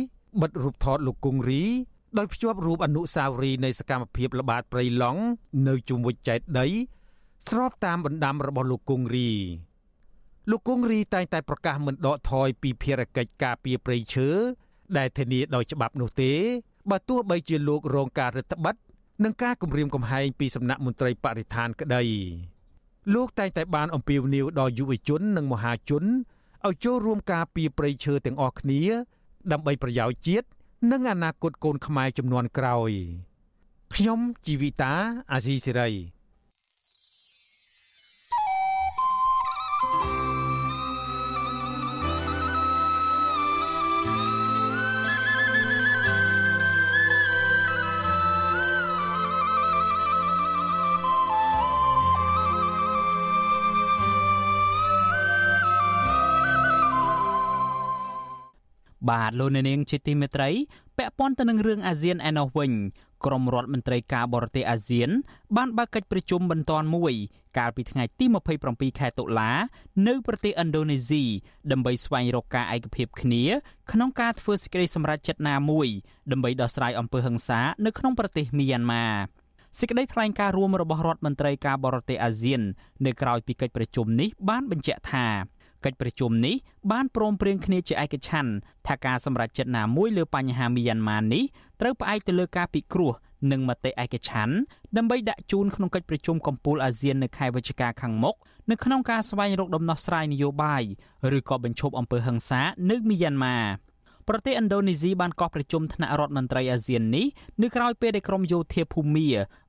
[0.42, 1.62] បិទរូបថតលោកគង្រី
[2.18, 5.22] ដោយភ្ជាប់រូបអនុស្សាវរីយ៍នៃសកម្មភាពល្បាតព្រៃឡង់
[5.68, 6.70] នៅជុំវិញចេតិយ
[7.48, 9.30] ស្របតាមបណ្ដាំរបស់លោកគង្រី
[10.50, 14.28] លោកគង្រីតែងតែប្រកាសមិនដកថយពីភារកិច្ចការពារព្រៃឈើ
[14.98, 16.32] ដែលធានាដោយច្បាប់នោះទេ
[16.90, 18.88] បើទោះបីជាលោករងការរឹតបន្តឹង
[19.24, 22.02] និងការគំរាមកំហែងពីសំណាក់មន្ត្រីបរិស្ថានក្តី
[23.14, 26.04] លោកតែងតែបានអំពាវនាវដល់យុវជននិងមហាជន
[26.66, 28.82] ឲ្យចូលរួមការពារព្រៃឈើទាំងអស់គ្នា
[29.52, 30.46] ដើម្បីប្រយោជន៍ជាតិ
[30.92, 32.90] និងអនាគតកូនខ្មែរចំនួនក្រោយ
[33.94, 34.92] ខ្ញុំជីវិតា
[35.32, 35.90] អាស៊ីសេរី
[59.09, 60.50] បាទលោកអ្នកនាងជាទីមេត្រី
[60.98, 62.72] ពាក់ព័ន្ធទៅនឹងរឿងអាស៊ានឯណោះវិញ
[63.24, 65.11] ក្រមរដ្ឋមន្ត្រីការបរទេសអាស៊ាន
[65.56, 67.14] បានបើកកិច្ចប្រជុំបន្ទាន់មួយ
[67.59, 68.26] កាលពីថ្ងៃទី
[68.62, 69.50] 27ខែតុលា
[70.06, 71.24] នៅប្រទេសឥណ្ឌូនេស៊ី
[71.72, 73.44] ដើម្បីស្វែងរកការឯកភាពគ្នា
[73.92, 75.88] ក្នុងការធ្វើសេចក្តីសម្រេចចិត្តណាមួយ
[76.32, 79.06] ដើម្បីដោះស្រាយអំពើហិង្សានៅក្នុងប្រទេសមីយ៉ាន់ម៉ា
[79.78, 82.61] សេចក្តីថ្លែងការណ៍រួមរបស់រដ្ឋមន្ត្រីការបរទេសអាស៊ាន
[83.06, 85.26] នៅក្រៅពីកិច្ចប្រជុំនេះបានបញ្ជាក់ថា
[85.85, 86.57] កិច្ចប្រជុំនេះ
[86.93, 88.53] បានព្រមព្រៀងគ្នាជាឯកច្ឆ័ន្ទ
[88.87, 91.45] ថាការសម្រេចចិត្តណាមួយលើបញ្ហាមីយ៉ាន់ម៉ានេះ
[91.81, 93.12] ត្រូវផ្អែកទៅលើការពិគ្រោះ
[93.51, 94.57] និងមតិឯកច្ឆ័ន្ទ
[94.97, 98.35] ដើម្បីដាក់ជូនក្នុងកិច្ចប្រជុំកំពូលអាស៊ាននៅខែវិច្ឆិកាខាងមុខ
[98.70, 100.83] នៅក្នុងការស្វែងរកដំណោះស្រាយនយោបាយ
[101.37, 102.61] ឬក៏បញ្ឈប់អំពើហិង្សា
[102.91, 103.57] នៅមីយ៉ាន់ម៉ា
[104.29, 107.26] ប្រទេសឥណ្ឌូនេស៊ីបានកោះប្រជុំថ្នាក់រដ្ឋមន្ត្រីអាស៊ាននេះ
[107.62, 109.29] នៅក្រៅពេលដែលក្រមយោធាភូមា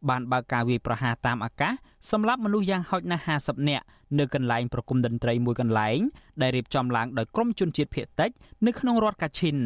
[0.10, 1.74] បានបើកការវាយប្រហារតាមអាកាស
[2.12, 3.86] សម្រាប់មនុស្សយ៉ាងហោចណាស់50នាក់
[4.20, 5.99] នៅកន្លែងប្រគំតន្ត្រីមួយកន្លែង
[6.41, 8.32] ដែលរៀបចំឡើងដោយក្រុមជនជាតិភៀតតិច
[8.68, 9.57] នៅក្នុងរដ្ឋកាឈិន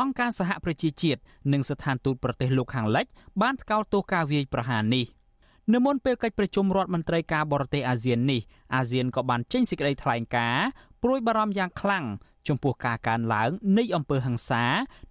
[0.00, 1.20] អង្គការសហប្រជាជាតិ
[1.52, 3.06] និងស្ថានទូតប្រទេសលោកខាងលិច
[3.42, 5.06] បានថ្កោលទោសការវាយប្រហារនេះ
[5.74, 8.40] នៅមុនពេលកិច្ចប្រជុំរដ្ឋមន្ត្រីការបរទេសអាស៊ាននេះ
[8.74, 10.66] អាស៊ានក៏បានចេញសេចក្តីថ្លែងការណ៍
[11.02, 12.04] ព្រួយបារម្ភយ៉ាងខ្លាំង
[12.48, 14.64] ចំពោះការកើនឡើងនៃអំពើហិង្សា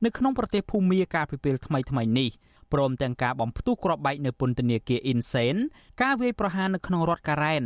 [0.06, 2.30] នៅក្នុងប្រទេសភូមាកាលពីពេលថ្មីៗនេះ
[2.74, 5.56] ព្រមទាំងការបំផ្ទុះគ្រាប់បែកនៅពន្ធនាគារអ៊ីនសេន
[6.02, 7.64] ការវាយប្រហារនៅក្នុងរដ្ឋការ៉ែន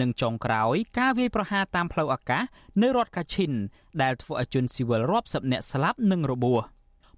[0.00, 2.42] និងចុងក្រោយការវាយប្រហារតាមផ្លូវអាកាស
[2.82, 3.52] នៅរដ្ឋកាឈិន
[4.02, 6.62] ដែលធ្វើឲ្យជនស៊ីវិលរាប់សិបនាក់ស្លាប់និងរបួស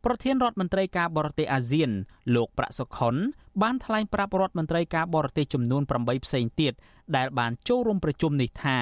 [0.05, 1.91] ប្រធានរដ្ឋមន្ត្រីការបរទេសអាស៊ាន
[2.35, 3.15] លោកប្រាក់សុខុន
[3.63, 6.73] បានថ្លែងប្រាប់រដ្ឋមន្ត្រីការបរទេសចំនួន8ផ្សេងទៀត
[7.17, 8.79] ដែលបានចូលរួមប្រជុំនេះថា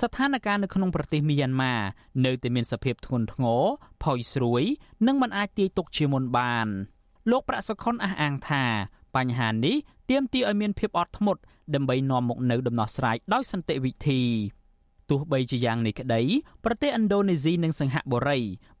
[0.00, 1.74] ស្ថានភាពនៅក្នុងប្រទេសមីយ៉ាន់ម៉ា
[2.26, 3.62] នៅតែមានសភាពធ្ងន់ធ្ងរ
[4.04, 4.62] ផុយស្រួយ
[5.06, 6.66] និងមិនអាចទាយទុកជាមុនបាន
[7.30, 8.64] លោកប្រាក់សុខុនអះអាងថា
[9.16, 9.76] បញ្ហានេះ
[10.10, 11.40] ទាមទារឲ្យមានភាពអត់ធ្មត់
[11.74, 14.22] ដើម្បីនាំមកនូវដំណោះស្រាយដោយសន្តិវិធី
[15.10, 16.22] ទោះបីជាយ៉ាងនេះក្តី
[16.64, 18.38] ប្រទេសឥណ្ឌូនេស៊ីនិងសិង្ហបុរី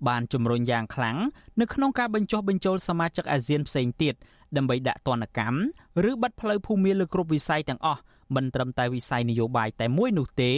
[0.08, 1.18] បានជំរុញយ៉ាងខ្លាំង
[1.60, 4.14] នៅក្នុងការបញ្ចុះបញ្ចូលសមាជិកអាស៊ានផ្សេងទៀត
[4.56, 8.00] ដើម្បីដាក់ទណ្ឌកម្មឬបិទផ្លូវភូមិលើគ្រប់វិស័យទាំងអស់
[8.34, 10.52] មិនត្រឹមតែវិស័យនយោបាយតែមួយនោះទេ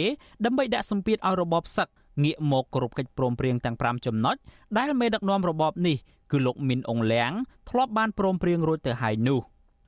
[0.45, 1.87] ដើម្បីដាក់សម្ពាធឲ្យរបបសឹក
[2.23, 4.35] ងាកមកគោរពកិច្ចព្រមព្រៀងទាំង5ចំណុច
[4.77, 5.97] ដែលមេដឹកនាំរបបនេះ
[6.31, 7.31] គឺលោកមីនអងលៀង
[7.69, 9.41] ធ្លាប់បានព្រមព្រៀងរួចទៅហើយនោះ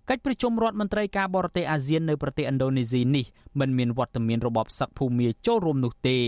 [0.10, 3.26] កិច្ចប្រជុំរដ្ឋមន្ត្រីការបរទេសអាស៊ាននៅប្រទេសឥណ្ឌូនេស៊ីនេះ
[3.60, 6.20] មិនមានវត្តមានរបបសឹកភូមាចូលរួមនោះទេ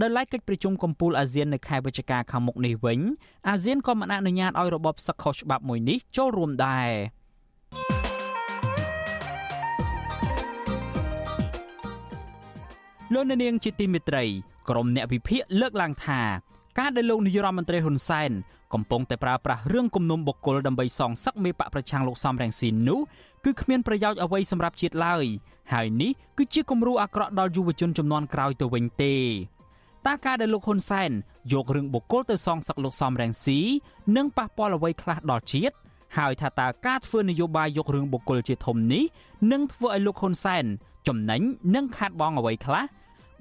[0.00, 3.00] ដោយឡែកកិច្ចប្រជុំកំពូលអាស៊ាននៅខែវិច្ឆិកាខាងមុខនេះវិញ
[3.48, 6.90] អាស៊ានក៏មិនអនុញ្ញាតឲ្យរបបសឹកខុសច្បាប់មួយនេះចូលរួមដែរ
[13.14, 14.24] លោកនាងជាទីមេត្រី
[14.68, 16.20] ក្រមអ្នកវិភាគលើកឡើងថា
[16.78, 18.30] ការដែលលោកនាយរដ្ឋមន្ត្រីហ៊ុនសែន
[18.74, 23.00] កំពុងតែប្រើប្រាស់រឿងគំនុំបុគ្គលដើម្បីសងសឹកមេបកប្រឆាំងលោកសំរងស៊ីននោះ
[23.44, 25.24] គឺគ្មានប្រយោជន៍អ្វីសម្រាប់ជាតិឡើយ
[25.72, 29.14] ហើយនេះគឺជាគំរូអាក្រក់ដល់យុវជនចំនួនក្រោយទៅវិញទេ
[30.06, 31.10] តើការដែលលោកហ៊ុនសែន
[31.52, 33.58] យករឿងបុគ្គលទៅសងសឹកលោកសំរងស៊ី
[34.16, 35.74] នឹងប៉ះពាល់អ្វីខ្លះដល់ជាតិ
[36.18, 39.04] ហើយថាតើការធ្វើនយោបាយយករឿងបុគ្គលជាធំនេះ
[39.52, 40.64] នឹងធ្វើឲ្យលោកហ៊ុនសែន
[41.06, 41.40] ចំណេញ
[41.74, 42.84] និងខាតបង់អ្វីខ្លះ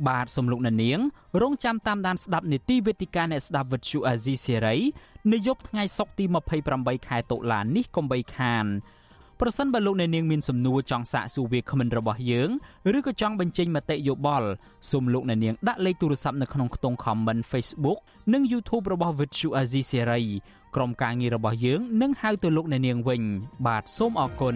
[0.07, 0.99] បាទសំលោកនាង
[1.41, 4.77] រងចាំតាមដានស្ដាប់នីតិវេទិកាអ្នកស្ដាប់វិទ្យុអាស៊ីសេរី
[5.31, 6.25] នៅយប់ថ្ងៃសុក្រទី
[6.67, 8.65] 28ខែតុលានេះកុំបីខាន
[9.41, 12.49] ប្រសិនបើលោកអ្នកនាងមានសំណួរចង់សាកសួរវាគ្មិនរបស់យើង
[12.97, 14.49] ឬក៏ចង់បញ្ចេញមតិយោបល់
[14.89, 17.99] សូមលោកអ្នកនាងដាក់លេខទូរស័ព្ទនៅក្នុងខ្ទង់ comment Facebook
[18.33, 20.25] និង YouTube របស់ Vuthu Azizi Serai
[20.75, 23.21] ក្រុមការងាររបស់យើងនឹងហៅទៅលោកអ្នកនាងវិញ
[23.67, 24.55] បាទសូមអរគុណ